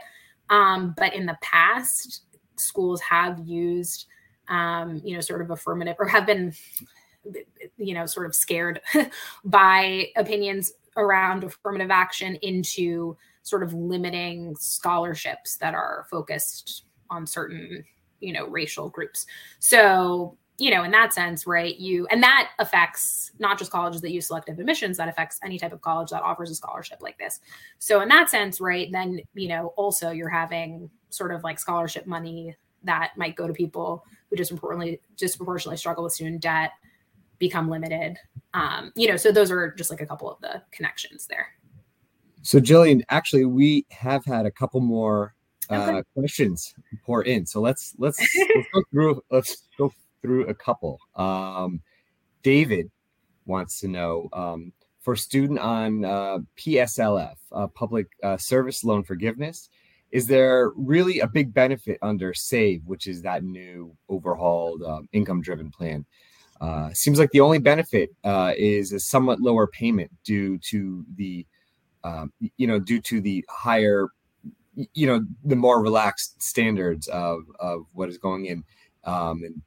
Um, 0.50 0.94
but 0.98 1.14
in 1.14 1.26
the 1.26 1.38
past 1.42 2.24
schools 2.56 3.02
have 3.02 3.40
used 3.46 4.06
um, 4.48 5.02
you 5.04 5.16
know 5.16 5.22
sort 5.22 5.42
of 5.42 5.52
affirmative 5.52 5.96
or 6.00 6.08
have 6.08 6.26
been 6.26 6.54
you 7.78 7.94
know, 7.94 8.06
sort 8.06 8.26
of 8.26 8.36
scared 8.36 8.82
by 9.46 10.08
opinions 10.16 10.72
around 10.98 11.44
affirmative 11.44 11.92
action 11.92 12.36
into 12.42 13.16
sort 13.44 13.64
of 13.64 13.74
limiting 13.74 14.56
scholarships 14.58 15.58
that 15.58 15.74
are 15.74 16.06
focused 16.10 16.84
on 17.10 17.26
certain, 17.26 17.84
you 18.20 18.34
know, 18.34 18.48
racial 18.48 18.90
groups. 18.90 19.26
So, 19.60 20.38
you 20.58 20.72
know, 20.72 20.84
in 20.84 20.92
that 20.92 21.14
sense, 21.14 21.46
right, 21.48 21.78
you 21.78 22.08
and 22.08 22.22
that 22.24 22.50
affects 22.60 23.32
not 23.40 23.60
just 23.60 23.72
colleges 23.72 24.02
that 24.02 24.12
use 24.12 24.28
selective 24.28 24.60
admissions, 24.60 24.98
that 24.98 25.08
affects 25.08 25.40
any 25.44 25.60
type 25.60 25.72
of 25.72 25.82
college 25.82 26.10
that 26.10 26.24
offers 26.24 26.50
a 26.50 26.56
scholarship 26.56 26.98
like 27.02 27.18
this. 27.20 27.40
So, 27.80 28.02
in 28.02 28.10
that 28.10 28.30
sense, 28.30 28.60
right, 28.60 28.92
then, 28.92 29.22
you 29.36 29.48
know, 29.48 29.68
also 29.78 30.12
you're 30.12 30.30
having 30.30 30.90
sort 31.10 31.32
of 31.32 31.44
like 31.44 31.60
scholarship 31.60 32.08
money 32.08 32.56
that 32.84 33.12
might 33.18 33.36
go 33.36 33.48
to 33.48 33.54
people 33.54 34.04
who 34.30 34.36
disproportionately 34.36 35.00
disproportionately 35.16 35.78
struggle 35.78 36.04
with 36.04 36.14
student 36.14 36.42
debt 36.42 36.72
become 37.40 37.70
limited. 37.70 38.18
Um, 38.54 38.92
you 38.96 39.08
know, 39.08 39.18
so 39.18 39.32
those 39.32 39.52
are 39.52 39.72
just 39.74 39.90
like 39.90 40.02
a 40.02 40.06
couple 40.06 40.32
of 40.32 40.40
the 40.42 40.62
connections 40.72 41.28
there. 41.28 41.48
So 42.42 42.60
Jillian, 42.60 43.04
actually, 43.10 43.46
we 43.46 43.86
have 43.92 44.24
had 44.26 44.46
a 44.46 44.52
couple 44.52 44.80
more 44.80 45.36
uh, 45.70 45.92
okay. 45.92 46.04
questions 46.16 46.74
pour 47.06 47.24
in. 47.24 47.46
So 47.46 47.60
let's 47.60 47.94
let's 47.98 48.20
let's 48.56 48.68
go 48.74 48.84
through 48.92 49.22
let's 49.32 49.68
go 49.78 49.92
through 50.22 50.48
a 50.48 50.54
couple. 50.54 51.00
Um, 51.16 51.82
David 52.44 52.90
wants 53.46 53.80
to 53.82 53.88
know 53.88 54.30
um, 54.34 54.72
for 55.02 55.16
student 55.16 55.60
on 55.60 56.06
uh, 56.06 56.40
PSLF, 56.58 57.36
uh, 57.52 57.68
Public 57.68 58.08
uh, 58.24 58.38
Service 58.38 58.84
Loan 58.84 59.04
Forgiveness. 59.04 59.70
Is 60.12 60.28
there 60.28 60.72
really 60.76 61.20
a 61.20 61.28
big 61.28 61.54
benefit 61.54 61.98
under 62.02 62.34
SAVE, 62.34 62.82
which 62.86 63.08
is 63.08 63.22
that 63.24 63.44
new 63.44 63.96
overhauled 64.08 64.84
um, 64.84 65.10
income-driven 65.12 65.70
plan? 65.70 66.06
Uh, 66.60 66.90
seems 66.94 67.20
like 67.20 67.32
the 67.32 67.40
only 67.40 67.60
benefit 67.60 68.10
uh, 68.24 68.54
is 68.58 68.92
a 68.92 69.00
somewhat 69.00 69.40
lower 69.40 69.68
payment 69.68 70.12
due 70.24 70.58
to 70.58 71.06
the, 71.16 71.46
um, 72.04 72.32
you 72.58 72.66
know, 72.66 72.80
due 72.80 73.00
to 73.00 73.22
the 73.22 73.46
higher, 73.50 74.08
you 74.94 75.06
know, 75.06 75.24
the 75.44 75.56
more 75.56 75.82
relaxed 75.82 76.42
standards 76.42 77.08
of, 77.08 77.42
of 77.60 77.86
what 77.94 78.10
is 78.10 78.18
going 78.18 78.46
in. 78.46 78.64
Um, 79.04 79.44
and 79.44 79.62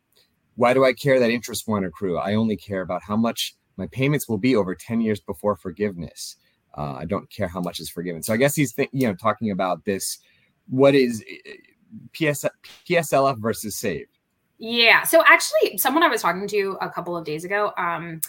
why 0.57 0.75
do 0.75 0.85
I 0.85 0.93
care 0.93 1.21
that 1.21 1.31
interest 1.31 1.69
won't 1.69 1.87
accrue? 1.87 2.19
I 2.19 2.35
only 2.35 2.57
care 2.57 2.83
about 2.83 3.03
how 3.03 3.17
much 3.17 3.55
my 3.77 3.87
payments 3.87 4.29
will 4.29 4.39
be 4.39 4.57
over 4.57 4.75
10 4.75 5.01
years 5.01 5.21
before 5.21 5.57
forgiveness. 5.57 6.37
Uh, 6.77 6.95
I 6.95 7.05
don't 7.05 7.31
care 7.31 7.49
how 7.49 7.61
much 7.61 7.81
is 7.81 7.89
forgiven. 7.89 8.23
So 8.23 8.33
I 8.33 8.37
guess 8.37 8.55
he's, 8.55 8.73
th- 8.73 8.91
you 8.93 9.07
know, 9.07 9.15
talking 9.15 9.51
about 9.51 9.85
this, 9.85 10.19
what 10.69 10.95
is 10.95 11.25
PS, 12.13 12.45
PSLF 12.87 13.39
versus 13.39 13.77
SAVE 13.77 14.07
yeah. 14.61 15.03
So 15.03 15.25
actually, 15.27 15.79
someone 15.79 16.03
I 16.03 16.09
was 16.09 16.23
talking 16.23 16.47
to 16.47 16.79
a 16.81 16.89
couple 16.89 17.17
of 17.17 17.25
days 17.25 17.45
ago, 17.45 17.73
um, 17.77 18.21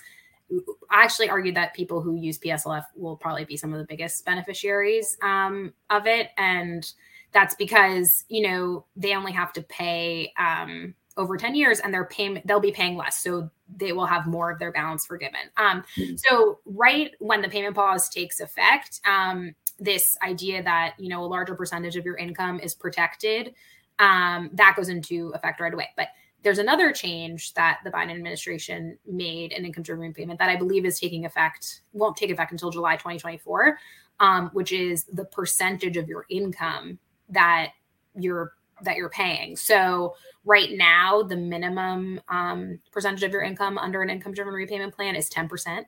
I 0.90 1.04
actually 1.04 1.30
argued 1.30 1.56
that 1.56 1.74
people 1.74 2.02
who 2.02 2.16
use 2.16 2.40
PSLF 2.40 2.86
will 2.96 3.18
probably 3.18 3.46
be 3.46 3.58
some 3.58 3.72
of 3.74 3.80
the 3.80 3.86
biggest 3.86 4.26
beneficiaries 4.26 5.18
um, 5.22 5.74
of 5.90 6.08
it, 6.08 6.30
and 6.38 6.92
that's 7.34 7.56
because 7.56 8.26
you 8.30 8.48
know 8.48 8.86
they 8.96 9.14
only 9.14 9.32
have 9.32 9.54
to 9.54 9.62
pay 9.64 10.34
um, 10.40 10.96
over 11.18 11.38
10 11.38 11.56
years 11.56 11.80
and 11.80 11.94
their 11.94 12.06
payment 12.06 12.46
they'll 12.48 12.60
be 12.60 12.72
paying 12.72 12.96
less 12.96 13.22
so 13.22 13.50
they 13.78 13.92
will 13.92 14.06
have 14.06 14.28
more 14.28 14.52
of 14.52 14.60
their 14.60 14.72
balance 14.72 15.06
forgiven 15.06 15.42
um, 15.58 15.84
mm-hmm. 15.98 16.16
so 16.16 16.60
right 16.66 17.12
when 17.20 17.42
the 17.42 17.50
payment 17.50 17.76
pause 17.76 18.10
takes 18.10 18.40
effect 18.40 19.00
um, 19.06 19.54
this 19.80 20.18
idea 20.24 20.64
that 20.64 20.94
you 20.98 21.10
know 21.10 21.24
a 21.24 21.28
larger 21.28 21.56
percentage 21.56 21.96
of 21.96 22.06
your 22.06 22.18
income 22.18 22.60
is 22.60 22.74
protected 22.74 23.54
um, 24.00 24.50
that 24.54 24.76
goes 24.76 24.90
into 24.90 25.32
effect 25.36 25.60
right 25.60 25.74
away 25.74 25.90
but 25.96 26.08
there's 26.44 26.60
another 26.60 26.92
change 26.92 27.54
that 27.54 27.80
the 27.84 27.92
Biden 27.92 28.12
administration 28.12 28.98
made 29.06 29.52
in 29.52 29.66
income 29.66 29.84
driven 29.84 30.06
repayment 30.06 30.40
that 30.40 30.50
I 30.50 30.56
believe 30.56 30.86
is 30.86 31.00
taking 31.00 31.26
effect, 31.26 31.82
won't 31.94 32.18
take 32.18 32.32
effect 32.32 32.52
until 32.52 32.72
July 32.72 32.96
2024, 32.96 33.78
um, 34.20 34.50
which 34.54 34.72
is 34.72 35.06
the 35.06 35.26
percentage 35.26 35.98
of 35.98 36.08
your 36.08 36.26
income 36.30 36.98
that 37.30 37.72
you're 38.16 38.54
that 38.84 38.96
you're 38.96 39.10
paying. 39.10 39.56
So 39.56 40.16
right 40.44 40.70
now, 40.72 41.22
the 41.22 41.36
minimum 41.36 42.20
um, 42.30 42.80
percentage 42.92 43.22
of 43.22 43.32
your 43.32 43.44
income 43.44 43.78
under 43.78 44.02
an 44.02 44.10
income 44.10 44.34
driven 44.34 44.54
repayment 44.54 44.96
plan 44.96 45.16
is 45.16 45.30
10%. 45.30 45.86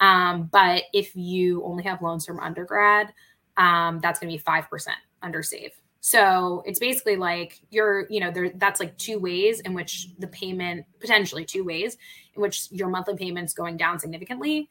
Um, 0.00 0.50
but 0.52 0.82
if 0.92 1.16
you 1.16 1.64
only 1.64 1.84
have 1.84 2.02
loans 2.02 2.26
from 2.26 2.40
undergrad, 2.40 3.14
um, 3.56 4.00
that's 4.00 4.18
going 4.18 4.30
to 4.30 4.36
be 4.36 4.42
5% 4.42 4.88
under 5.22 5.42
SAVE. 5.42 5.72
So 6.06 6.62
it's 6.66 6.78
basically 6.78 7.16
like 7.16 7.62
you're, 7.70 8.06
you 8.10 8.20
know, 8.20 8.30
there 8.30 8.50
that's 8.56 8.78
like 8.78 8.98
two 8.98 9.18
ways 9.18 9.60
in 9.60 9.72
which 9.72 10.08
the 10.18 10.26
payment 10.26 10.84
potentially 11.00 11.46
two 11.46 11.64
ways 11.64 11.96
in 12.36 12.42
which 12.42 12.68
your 12.70 12.88
monthly 12.88 13.16
payments 13.16 13.54
going 13.54 13.78
down 13.78 13.98
significantly. 13.98 14.68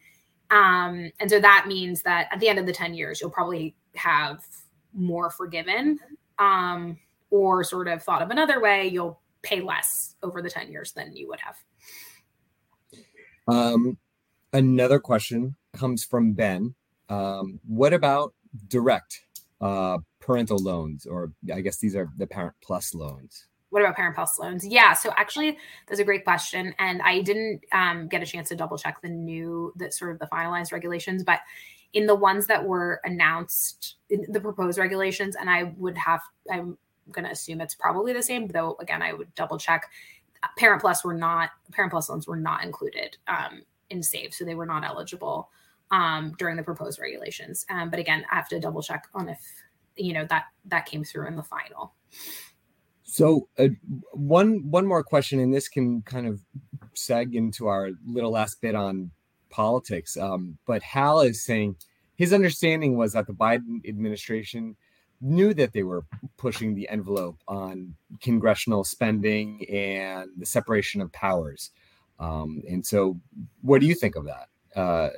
Um, 0.52 1.12
and 1.20 1.32
so 1.32 1.40
that 1.40 1.66
means 1.68 2.04
that 2.04 2.28
at 2.32 2.40
the 2.40 2.50
end 2.50 2.60
of 2.60 2.68
the 2.68 2.72
10 2.72 2.94
years, 2.94 3.20
you'll 3.20 3.32
probably 3.32 3.74
have 3.96 4.46
more 4.94 5.32
forgiven. 5.32 5.98
Um, 6.38 7.00
or 7.32 7.64
sort 7.64 7.88
of 7.88 8.04
thought 8.04 8.22
of 8.22 8.30
another 8.30 8.62
way, 8.62 8.88
you'll 8.88 9.20
pay 9.42 9.60
less 9.60 10.14
over 10.22 10.40
the 10.40 10.52
10 10.52 10.72
years 10.72 10.92
than 10.92 11.16
you 11.16 11.28
would 11.30 11.40
have. 11.40 11.58
Um, 13.48 13.98
another 14.54 15.00
question 15.00 15.56
comes 15.76 16.04
from 16.04 16.34
Ben. 16.34 16.76
Um, 17.10 17.60
what 17.66 17.92
about 17.92 18.36
direct 18.68 19.23
uh, 19.64 19.98
parental 20.20 20.58
loans, 20.58 21.06
or 21.06 21.32
I 21.54 21.62
guess 21.62 21.78
these 21.78 21.96
are 21.96 22.10
the 22.18 22.28
Parent 22.28 22.54
Plus 22.62 22.94
loans? 22.94 23.48
What 23.70 23.82
about 23.82 23.96
Parent 23.96 24.16
Plus 24.16 24.38
loans? 24.38 24.66
Yeah, 24.68 24.94
so 24.94 25.14
actually, 25.18 25.58
that's 25.88 26.02
a 26.02 26.04
great 26.04 26.26
question, 26.26 26.76
and 26.80 27.02
I 27.02 27.22
didn't 27.22 27.62
um, 27.72 28.08
get 28.08 28.22
a 28.22 28.26
chance 28.26 28.50
to 28.50 28.56
double 28.56 28.78
check 28.78 29.02
the 29.02 29.10
new, 29.10 29.74
the 29.78 29.92
sort 29.92 30.12
of 30.12 30.20
the 30.20 30.28
finalized 30.28 30.74
regulations, 30.74 31.24
but 31.24 31.40
in 31.94 32.08
the 32.08 32.16
ones 32.16 32.46
that 32.48 32.64
were 32.64 33.00
announced, 33.06 33.96
in 34.10 34.26
the 34.30 34.40
proposed 34.40 34.78
regulations, 34.78 35.36
and 35.36 35.50
I 35.50 35.74
would 35.78 35.98
have, 35.98 36.22
I'm 36.52 36.78
going 37.12 37.26
to 37.26 37.32
assume 37.32 37.62
it's 37.62 37.76
probably 37.76 38.12
the 38.12 38.22
same, 38.22 38.48
though. 38.48 38.76
Again, 38.80 39.02
I 39.02 39.14
would 39.14 39.34
double 39.36 39.58
check. 39.58 39.90
Parent 40.58 40.82
Plus 40.82 41.06
were 41.06 41.14
not 41.14 41.52
Parent 41.72 41.92
Plus 41.92 42.10
loans 42.10 42.28
were 42.28 42.36
not 42.36 42.64
included 42.66 43.18
um, 43.28 43.64
in 43.90 44.04
SAVE, 44.04 44.34
so 44.34 44.44
they 44.44 44.56
were 44.56 44.66
not 44.66 44.84
eligible 44.84 45.50
um, 45.94 46.34
during 46.40 46.58
the 46.58 46.64
proposed 46.64 47.00
regulations. 47.00 47.66
Um, 47.70 47.90
but 47.92 48.00
again, 48.00 48.26
I 48.32 48.36
have 48.36 48.50
to 48.50 48.60
double 48.60 48.82
check 48.82 49.06
on 49.14 49.30
if 49.30 49.40
you 49.96 50.12
know 50.12 50.26
that 50.30 50.46
that 50.66 50.88
came 50.88 51.04
through 51.04 51.28
in 51.28 51.36
the 51.36 51.44
final. 51.44 51.94
So 53.04 53.48
uh, 53.60 53.68
one 54.12 54.70
one 54.72 54.88
more 54.88 55.04
question, 55.04 55.40
and 55.40 55.54
this 55.54 55.70
can 55.70 56.02
kind 56.02 56.26
of 56.28 56.42
seg 56.96 57.36
into 57.36 57.68
our 57.68 57.92
little 58.06 58.32
last 58.32 58.60
bit 58.60 58.74
on 58.74 59.12
politics. 59.52 60.18
Um, 60.18 60.58
but 60.66 60.82
Hal 60.82 61.22
is 61.22 61.46
saying 61.46 61.76
his 62.16 62.34
understanding 62.34 62.98
was 62.98 63.14
that 63.14 63.28
the 63.28 63.34
Biden 63.34 63.88
administration 63.88 64.76
knew 65.22 65.54
that 65.54 65.74
they 65.74 65.84
were 65.84 66.06
pushing 66.38 66.74
the 66.74 66.90
envelope 66.90 67.38
on 67.48 67.96
congressional 68.20 68.84
spending 68.84 69.64
and 69.70 70.30
the 70.38 70.46
separation 70.46 71.02
of 71.02 71.12
powers. 71.12 71.70
Um, 72.20 72.64
and 72.68 72.84
so, 72.84 73.20
what 73.62 73.80
do 73.80 73.86
you 73.86 73.94
think 73.96 74.16
of 74.16 74.26
that? 74.26 74.48
Uh, 74.76 75.10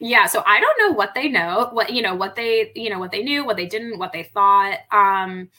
yeah, 0.00 0.26
so 0.26 0.42
I 0.46 0.60
don't 0.60 0.78
know 0.78 0.96
what 0.96 1.14
they 1.14 1.28
know, 1.28 1.68
what 1.72 1.92
you 1.92 2.02
know, 2.02 2.14
what 2.14 2.36
they 2.36 2.72
you 2.74 2.90
know, 2.90 2.98
what 2.98 3.10
they 3.10 3.22
knew, 3.22 3.44
what 3.44 3.56
they 3.56 3.66
didn't, 3.66 3.98
what 3.98 4.12
they 4.12 4.24
thought. 4.24 4.78
Um, 4.92 5.50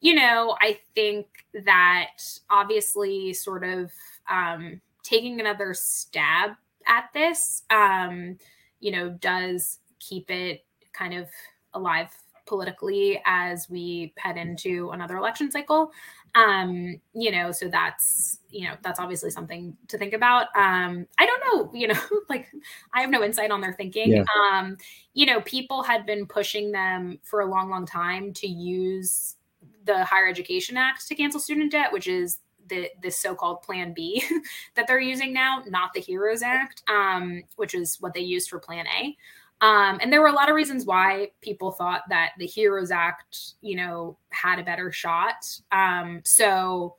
you 0.00 0.14
know, 0.14 0.56
I 0.60 0.78
think 0.94 1.26
that 1.64 2.12
obviously, 2.50 3.32
sort 3.34 3.64
of 3.64 3.90
um, 4.30 4.80
taking 5.02 5.40
another 5.40 5.74
stab 5.74 6.52
at 6.86 7.10
this, 7.14 7.62
um, 7.70 8.38
you 8.80 8.92
know, 8.92 9.10
does 9.10 9.78
keep 9.98 10.30
it 10.30 10.64
kind 10.92 11.14
of 11.14 11.28
alive 11.74 12.08
politically 12.50 13.22
as 13.26 13.70
we 13.70 14.12
head 14.18 14.36
into 14.36 14.90
another 14.90 15.16
election 15.16 15.52
cycle. 15.52 15.92
Um 16.34 17.00
you 17.14 17.30
know 17.30 17.52
so 17.52 17.68
that's 17.68 18.40
you 18.50 18.66
know 18.66 18.74
that's 18.82 18.98
obviously 18.98 19.30
something 19.30 19.76
to 19.86 19.96
think 19.96 20.12
about. 20.14 20.48
Um 20.56 21.06
i 21.16 21.26
don't 21.26 21.42
know 21.46 21.70
you 21.72 21.86
know 21.86 22.00
like 22.28 22.48
i 22.92 23.00
have 23.00 23.10
no 23.10 23.22
insight 23.22 23.52
on 23.52 23.60
their 23.60 23.72
thinking. 23.72 24.10
Yeah. 24.10 24.24
um 24.52 24.76
you 25.14 25.26
know 25.26 25.40
people 25.42 25.84
had 25.84 26.04
been 26.04 26.26
pushing 26.26 26.72
them 26.72 27.20
for 27.22 27.40
a 27.40 27.46
long 27.46 27.70
long 27.70 27.86
time 27.86 28.32
to 28.34 28.48
use 28.48 29.36
the 29.84 30.04
higher 30.04 30.26
education 30.28 30.76
act 30.76 31.06
to 31.06 31.14
cancel 31.14 31.38
student 31.40 31.70
debt 31.70 31.92
which 31.92 32.08
is 32.08 32.38
the 32.68 32.90
this 33.00 33.16
so-called 33.18 33.62
plan 33.62 33.92
b 33.92 34.22
that 34.74 34.86
they're 34.88 35.00
using 35.00 35.32
now 35.32 35.62
not 35.68 35.92
the 35.94 36.00
heroes 36.00 36.42
act 36.42 36.82
um 36.88 37.42
which 37.56 37.74
is 37.74 37.96
what 38.00 38.12
they 38.12 38.20
used 38.20 38.50
for 38.50 38.58
plan 38.58 38.86
a 38.88 39.16
um, 39.60 39.98
and 40.00 40.12
there 40.12 40.22
were 40.22 40.28
a 40.28 40.32
lot 40.32 40.48
of 40.48 40.54
reasons 40.54 40.86
why 40.86 41.28
people 41.42 41.70
thought 41.70 42.02
that 42.08 42.30
the 42.38 42.46
Heroes 42.46 42.90
Act, 42.90 43.54
you 43.60 43.76
know, 43.76 44.16
had 44.30 44.58
a 44.58 44.62
better 44.62 44.90
shot. 44.90 45.46
Um, 45.70 46.22
so, 46.24 46.96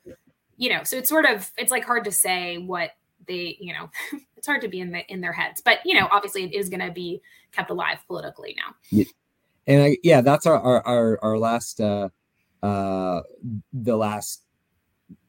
you 0.56 0.70
know, 0.70 0.84
so 0.84 0.96
it's 0.96 1.08
sort 1.08 1.24
of 1.24 1.50
it's 1.58 1.72
like 1.72 1.84
hard 1.84 2.04
to 2.04 2.12
say 2.12 2.58
what 2.58 2.90
they, 3.26 3.56
you 3.60 3.72
know, 3.72 3.90
it's 4.36 4.46
hard 4.46 4.60
to 4.60 4.68
be 4.68 4.78
in 4.78 4.92
the 4.92 5.04
in 5.12 5.20
their 5.20 5.32
heads. 5.32 5.60
But 5.60 5.78
you 5.84 5.98
know, 5.98 6.06
obviously, 6.12 6.44
it 6.44 6.54
is 6.54 6.68
going 6.68 6.86
to 6.86 6.92
be 6.92 7.20
kept 7.50 7.70
alive 7.70 7.98
politically 8.06 8.56
now. 8.56 8.74
Yeah. 8.90 9.04
And 9.66 9.82
I, 9.82 9.96
yeah, 10.04 10.20
that's 10.20 10.46
our 10.46 10.60
our 10.60 10.86
our, 10.86 11.18
our 11.22 11.38
last 11.38 11.80
uh, 11.80 12.10
uh, 12.62 13.22
the 13.72 13.96
last 13.96 14.44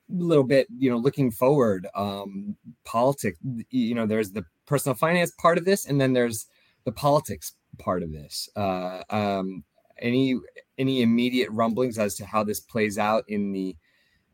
little 0.10 0.44
bit 0.44 0.68
you 0.78 0.92
know 0.92 0.98
looking 0.98 1.32
forward 1.32 1.88
um 1.96 2.56
politics 2.84 3.40
you 3.72 3.96
know 3.96 4.06
there's 4.06 4.32
the 4.32 4.46
personal 4.68 4.94
finance 4.94 5.32
part 5.40 5.58
of 5.58 5.66
this 5.66 5.88
and 5.88 6.00
then 6.00 6.14
there's 6.14 6.46
the 6.86 6.92
politics 6.92 7.54
part 7.78 8.04
of 8.04 8.12
this. 8.12 8.50
Uh, 8.56 9.02
um, 9.10 9.64
any 10.00 10.36
any 10.78 11.02
immediate 11.02 11.50
rumblings 11.52 11.98
as 11.98 12.16
to 12.16 12.26
how 12.26 12.44
this 12.44 12.60
plays 12.60 12.98
out 12.98 13.24
in 13.28 13.52
the 13.52 13.76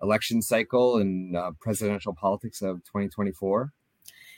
election 0.02 0.42
cycle 0.42 0.98
and 0.98 1.36
uh, 1.36 1.52
presidential 1.60 2.14
politics 2.14 2.62
of 2.62 2.78
2024? 2.86 3.74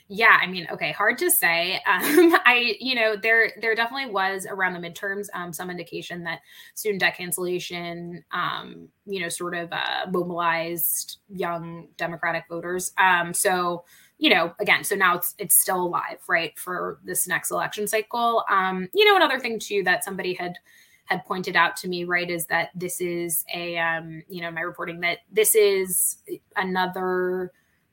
Yeah, 0.08 0.36
I 0.40 0.46
mean, 0.46 0.66
okay, 0.70 0.92
hard 0.92 1.16
to 1.18 1.30
say. 1.30 1.80
Um, 1.92 2.36
I, 2.44 2.76
you 2.80 2.94
know, 2.94 3.16
there 3.16 3.52
there 3.60 3.74
definitely 3.74 4.10
was 4.12 4.46
around 4.48 4.72
the 4.72 4.80
midterms 4.88 5.26
um, 5.34 5.52
some 5.52 5.70
indication 5.70 6.24
that 6.24 6.40
student 6.74 7.00
debt 7.00 7.16
cancellation, 7.16 8.24
um, 8.32 8.88
you 9.04 9.20
know, 9.20 9.28
sort 9.28 9.54
of 9.54 9.72
uh, 9.72 10.06
mobilized 10.10 11.18
young 11.28 11.88
Democratic 11.96 12.44
voters. 12.48 12.92
Um, 12.98 13.34
so 13.34 13.84
you 14.22 14.30
know, 14.30 14.54
again, 14.60 14.84
so 14.84 14.94
now 14.94 15.16
it's 15.16 15.34
it's 15.36 15.60
still 15.60 15.82
alive, 15.82 16.18
right, 16.28 16.56
for 16.56 17.00
this 17.02 17.26
next 17.26 17.50
election 17.50 17.88
cycle. 17.88 18.44
Um, 18.48 18.88
you 18.94 19.04
know, 19.04 19.16
another 19.16 19.40
thing 19.40 19.58
too 19.58 19.82
that 19.82 20.04
somebody 20.04 20.32
had 20.32 20.58
had 21.06 21.24
pointed 21.24 21.56
out 21.56 21.74
to 21.78 21.88
me, 21.88 22.04
right, 22.04 22.30
is 22.30 22.46
that 22.46 22.70
this 22.72 23.00
is 23.00 23.44
a 23.52 23.76
um, 23.78 24.22
you 24.28 24.40
know, 24.40 24.52
my 24.52 24.60
reporting 24.60 25.00
that 25.00 25.18
this 25.32 25.56
is 25.56 26.18
another 26.54 27.50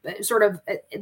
uh, 0.07 0.21
sort 0.21 0.43
of 0.43 0.61
uh, 0.69 0.99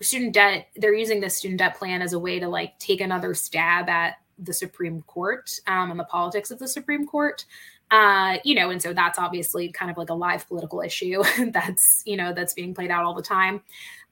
student 0.00 0.32
debt. 0.32 0.68
They're 0.76 0.94
using 0.94 1.20
this 1.20 1.36
student 1.36 1.58
debt 1.58 1.76
plan 1.76 2.00
as 2.00 2.14
a 2.14 2.18
way 2.18 2.40
to 2.40 2.48
like 2.48 2.78
take 2.78 3.02
another 3.02 3.34
stab 3.34 3.90
at 3.90 4.14
the 4.38 4.54
Supreme 4.54 5.02
Court 5.02 5.50
um, 5.66 5.90
and 5.90 6.00
the 6.00 6.04
politics 6.04 6.50
of 6.50 6.58
the 6.58 6.66
Supreme 6.66 7.06
Court. 7.06 7.44
Uh, 7.90 8.38
you 8.44 8.54
know, 8.54 8.70
and 8.70 8.80
so 8.80 8.92
that's 8.92 9.18
obviously 9.18 9.70
kind 9.72 9.90
of 9.90 9.96
like 9.96 10.10
a 10.10 10.14
live 10.14 10.46
political 10.46 10.80
issue 10.80 11.22
that's 11.50 12.02
you 12.06 12.16
know 12.16 12.32
that's 12.32 12.54
being 12.54 12.72
played 12.72 12.90
out 12.90 13.04
all 13.04 13.14
the 13.14 13.20
time. 13.20 13.60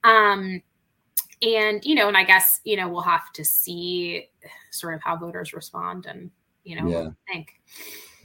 Um, 0.04 0.62
and 1.42 1.84
you 1.84 1.94
know, 1.94 2.08
and 2.08 2.16
I 2.16 2.24
guess 2.24 2.60
you 2.64 2.76
know 2.76 2.88
we'll 2.88 3.02
have 3.02 3.32
to 3.34 3.44
see 3.44 4.28
sort 4.70 4.94
of 4.94 5.00
how 5.02 5.16
voters 5.16 5.52
respond 5.52 6.06
and 6.06 6.30
you 6.64 6.80
know 6.80 6.88
yeah. 6.88 7.08
think. 7.32 7.60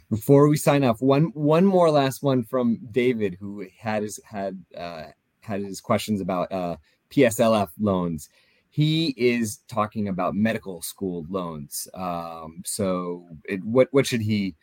Before 0.09 0.47
we 0.47 0.57
sign 0.57 0.83
off, 0.83 1.01
one 1.01 1.31
one 1.33 1.65
more 1.65 1.89
last 1.89 2.23
one 2.23 2.43
from 2.43 2.79
David, 2.91 3.37
who 3.39 3.65
had 3.77 4.03
his 4.03 4.19
had 4.25 4.63
uh, 4.77 5.05
had 5.41 5.61
his 5.61 5.81
questions 5.81 6.21
about 6.21 6.51
uh, 6.51 6.77
PSLF 7.09 7.69
loans. 7.79 8.29
He 8.69 9.13
is 9.17 9.57
talking 9.67 10.07
about 10.07 10.33
medical 10.33 10.81
school 10.81 11.25
loans. 11.29 11.87
Um, 11.93 12.63
so, 12.65 13.27
it, 13.45 13.63
what 13.63 13.87
what 13.91 14.07
should 14.07 14.21
he 14.21 14.55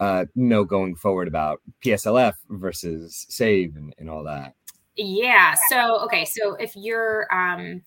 uh, 0.00 0.26
know 0.34 0.64
going 0.64 0.96
forward 0.96 1.28
about 1.28 1.60
PSLF 1.84 2.34
versus 2.48 3.24
Save 3.28 3.76
and, 3.76 3.94
and 3.98 4.10
all 4.10 4.24
that? 4.24 4.54
Yeah. 4.96 5.54
So, 5.70 6.00
okay. 6.04 6.24
So 6.24 6.54
if 6.54 6.72
you're, 6.76 7.26
um, 7.34 7.82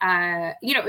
uh, 0.00 0.52
you 0.60 0.74
know, 0.74 0.84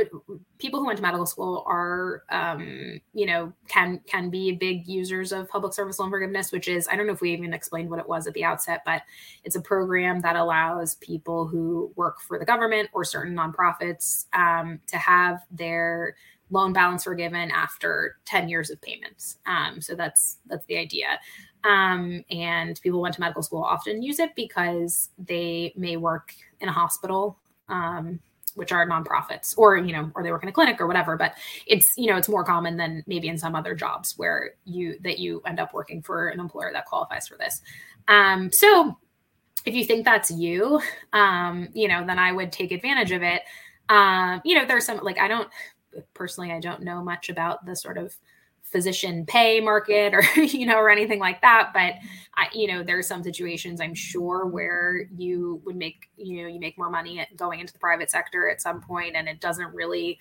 people 0.58 0.80
who 0.80 0.88
went 0.88 0.98
to 0.98 1.02
medical 1.04 1.26
school 1.26 1.64
are, 1.68 2.24
um, 2.30 3.00
you 3.14 3.26
know, 3.26 3.54
can 3.68 4.02
can 4.08 4.30
be 4.30 4.52
big 4.52 4.88
users 4.88 5.32
of 5.32 5.48
public 5.48 5.74
service 5.74 6.00
loan 6.00 6.10
forgiveness, 6.10 6.52
which 6.52 6.68
is 6.68 6.88
I 6.92 6.96
don't 6.98 7.08
know 7.08 7.14
if 7.14 7.22
we 7.22 7.32
even 7.32 7.54
explained 7.54 7.90
what 7.90 8.00
it 8.00 8.10
was 8.10 8.28
at 8.28 8.34
the 8.34 8.44
outset, 8.44 8.82
but 8.86 9.04
it's 9.46 9.56
a 9.56 9.62
program 9.62 10.20
that 10.22 10.36
allows 10.36 10.96
people 10.96 11.48
who 11.48 11.92
work 11.96 12.20
for 12.20 12.38
the 12.38 12.46
government 12.46 12.90
or 12.94 13.06
certain 13.06 13.36
nonprofits 13.36 14.26
um, 14.34 14.82
to 14.88 14.98
have 14.98 15.40
their 15.50 16.16
loan 16.52 16.74
balance 16.74 17.04
forgiven 17.06 17.50
after 17.52 18.18
10 18.26 18.50
years 18.50 18.70
of 18.70 18.82
payments. 18.82 19.38
Um, 19.46 19.82
so 19.82 19.96
that's 19.96 20.40
that's 20.48 20.66
the 20.66 20.78
idea. 20.78 21.20
Um, 21.66 22.24
and 22.30 22.80
people 22.82 23.02
went 23.02 23.16
to 23.16 23.22
medical 23.22 23.42
school 23.42 23.64
often 23.64 24.04
use 24.04 24.20
it 24.20 24.36
because 24.36 25.10
they 25.18 25.74
may 25.76 25.98
work 25.98 26.34
in 26.62 26.70
a 26.70 26.72
hospital, 26.72 27.40
um, 27.70 28.20
which 28.54 28.72
are 28.72 28.88
nonprofits, 28.88 29.58
or 29.58 29.78
you 29.78 29.92
know, 29.92 30.12
or 30.16 30.24
they 30.24 30.32
work 30.32 30.44
in 30.44 30.50
a 30.50 30.52
clinic 30.52 30.80
or 30.80 30.88
whatever. 30.88 31.18
But 31.18 31.34
it's 31.66 31.94
you 31.98 32.08
know, 32.08 32.18
it's 32.18 32.30
more 32.30 32.44
common 32.44 32.78
than 32.78 33.04
maybe 33.08 33.28
in 33.28 33.38
some 33.38 33.56
other 33.56 33.74
jobs 33.74 34.14
where 34.18 34.52
you 34.66 35.00
that 35.02 35.18
you 35.18 35.42
end 35.46 35.60
up 35.60 35.74
working 35.74 36.02
for 36.02 36.30
an 36.30 36.40
employer 36.40 36.72
that 36.72 36.86
qualifies 36.86 37.28
for 37.28 37.38
this. 37.38 37.62
Um, 38.08 38.52
so 38.52 38.98
if 39.66 39.74
you 39.74 39.84
think 39.84 40.06
that's 40.06 40.30
you, 40.30 40.80
um, 41.14 41.70
you 41.74 41.88
know, 41.88 42.06
then 42.06 42.20
I 42.20 42.32
would 42.32 42.52
take 42.52 42.72
advantage 42.72 43.12
of 43.12 43.24
it. 43.24 43.42
Um, 43.90 44.42
you 44.46 44.56
know, 44.56 44.66
there's 44.66 44.86
some 44.86 45.00
like 45.02 45.20
I 45.20 45.28
don't 45.28 45.50
personally, 46.14 46.52
I 46.52 46.60
don't 46.60 46.84
know 46.84 47.04
much 47.04 47.30
about 47.30 47.66
the 47.66 47.76
sort 47.76 47.98
of 47.98 48.14
physician 48.72 49.26
pay 49.26 49.60
market 49.62 50.14
or 50.14 50.24
you 50.42 50.66
know 50.66 50.78
or 50.78 50.90
anything 50.90 51.20
like 51.20 51.42
that. 51.42 51.72
But 51.74 51.94
i 52.38 52.48
you 52.54 52.68
know 52.68 52.84
there's 52.84 53.08
some 53.08 53.24
situations 53.24 53.80
i'm 53.80 53.94
sure 53.94 54.46
where 54.46 55.08
you 55.16 55.62
would 55.66 55.76
make 55.76 56.10
you 56.18 56.42
know 56.42 56.50
you 56.50 56.60
make 56.60 56.78
more 56.78 56.90
money 56.90 57.26
going 57.38 57.62
into 57.62 57.72
the 57.72 57.80
private 57.80 58.12
sector 58.12 58.50
at 58.50 58.62
some 58.62 58.82
point 58.82 59.16
and 59.16 59.30
it 59.30 59.40
doesn't 59.40 59.74
really 59.74 60.20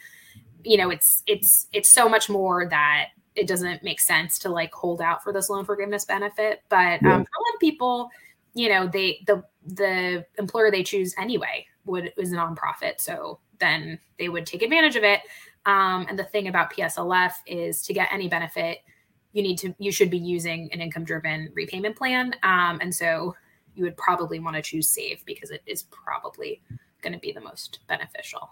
you 0.62 0.76
know 0.76 0.90
it's 0.90 1.22
it's 1.26 1.66
it's 1.72 1.92
so 1.92 2.08
much 2.08 2.30
more 2.30 2.68
that 2.68 3.08
it 3.34 3.46
doesn't 3.46 3.82
make 3.82 4.00
sense 4.00 4.38
to 4.38 4.48
like 4.48 4.72
hold 4.72 5.00
out 5.00 5.22
for 5.22 5.32
this 5.32 5.50
loan 5.50 5.64
forgiveness 5.64 6.04
benefit. 6.04 6.62
But 6.68 7.02
yeah. 7.02 7.16
um, 7.16 7.24
for 7.24 7.30
a 7.36 7.42
lot 7.42 7.54
of 7.54 7.60
people 7.60 8.10
you 8.54 8.68
know 8.68 8.86
they 8.86 9.22
the 9.26 9.42
the 9.66 10.24
employer 10.38 10.70
they 10.70 10.82
choose 10.82 11.14
anyway 11.18 11.66
would 11.84 12.12
is 12.16 12.32
a 12.32 12.36
nonprofit. 12.36 12.94
So 12.98 13.40
then 13.60 13.98
they 14.18 14.28
would 14.28 14.46
take 14.46 14.62
advantage 14.62 14.96
of 14.96 15.04
it 15.04 15.20
um, 15.66 16.06
and 16.08 16.18
the 16.18 16.24
thing 16.24 16.48
about 16.48 16.72
PSLF 16.72 17.32
is 17.46 17.82
to 17.82 17.94
get 17.94 18.08
any 18.12 18.28
benefit, 18.28 18.78
you 19.32 19.42
need 19.42 19.58
to 19.58 19.74
you 19.78 19.90
should 19.90 20.10
be 20.10 20.18
using 20.18 20.70
an 20.72 20.80
income 20.80 21.04
driven 21.04 21.50
repayment 21.54 21.96
plan. 21.96 22.34
Um, 22.42 22.78
and 22.80 22.94
so 22.94 23.34
you 23.74 23.84
would 23.84 23.96
probably 23.96 24.38
want 24.38 24.56
to 24.56 24.62
choose 24.62 24.88
save 24.88 25.24
because 25.24 25.50
it 25.50 25.62
is 25.66 25.84
probably 25.84 26.62
going 27.02 27.12
to 27.12 27.18
be 27.18 27.32
the 27.32 27.40
most 27.40 27.80
beneficial. 27.88 28.50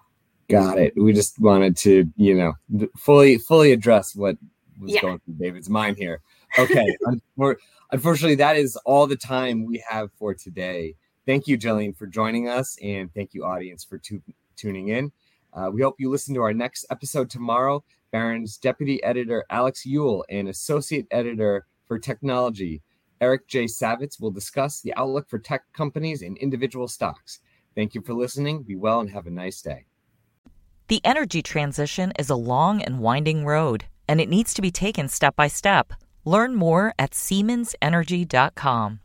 Got 0.49 0.79
it. 0.79 0.93
We 0.97 1.13
just 1.13 1.39
wanted 1.39 1.77
to, 1.79 2.11
you 2.17 2.35
know, 2.35 2.89
fully 2.99 3.39
fully 3.39 3.73
address 3.73 4.17
what 4.17 4.37
was 4.81 4.93
yeah. 4.93 5.03
going 5.03 5.21
through 5.21 5.35
David's 5.35 5.71
mind 5.71 5.99
here. 5.99 6.21
Okay. 6.59 6.97
Unfortunately, 7.93 8.35
that 8.37 8.57
is 8.57 8.77
all 8.85 9.07
the 9.07 9.17
time 9.17 9.67
we 9.67 9.85
have 9.89 10.11
for 10.15 10.35
today. 10.35 10.97
Thank 11.27 11.47
you, 11.47 11.57
Jillian, 11.57 11.97
for 11.97 12.07
joining 12.07 12.49
us, 12.49 12.77
and 12.83 13.13
thank 13.15 13.33
you, 13.33 13.45
audience, 13.45 13.85
for 13.85 13.99
tu- 13.99 14.23
tuning 14.57 14.89
in. 14.89 15.13
Uh, 15.53 15.71
we 15.73 15.83
hope 15.83 15.97
you 15.99 16.11
listen 16.11 16.35
to 16.35 16.43
our 16.43 16.55
next 16.55 16.87
episode 16.91 17.29
tomorrow. 17.29 17.85
Barron's 18.11 18.59
deputy 18.59 19.03
editor 19.03 19.45
Alex 19.51 19.85
Eule 19.87 20.25
and 20.29 20.49
associate 20.49 21.07
editor 21.11 21.67
for 21.87 21.99
technology 21.99 22.83
Eric 23.23 23.47
J. 23.47 23.67
Savitz 23.67 24.21
will 24.21 24.33
discuss 24.33 24.81
the 24.81 24.93
outlook 24.97 25.31
for 25.31 25.39
tech 25.39 25.63
companies 25.73 26.23
and 26.23 26.37
individual 26.39 26.89
stocks. 26.89 27.39
Thank 27.77 27.95
you 27.95 28.03
for 28.03 28.15
listening. 28.15 28.65
Be 28.65 28.75
well 28.75 28.99
and 28.99 29.09
have 29.11 29.29
a 29.29 29.31
nice 29.31 29.63
day. 29.63 29.87
The 30.89 31.01
energy 31.05 31.41
transition 31.41 32.13
is 32.19 32.31
a 32.31 32.35
long 32.35 32.83
and 32.83 32.99
winding 32.99 33.47
road, 33.47 33.85
and 34.09 34.21
it 34.21 34.29
needs 34.29 34.53
to 34.55 34.61
be 34.61 34.73
taken 34.73 35.09
step 35.09 35.37
by 35.37 35.47
step. 35.47 35.93
Learn 36.25 36.57
more 36.57 36.95
at 36.99 37.13
SiemensEnergy.com. 37.13 39.01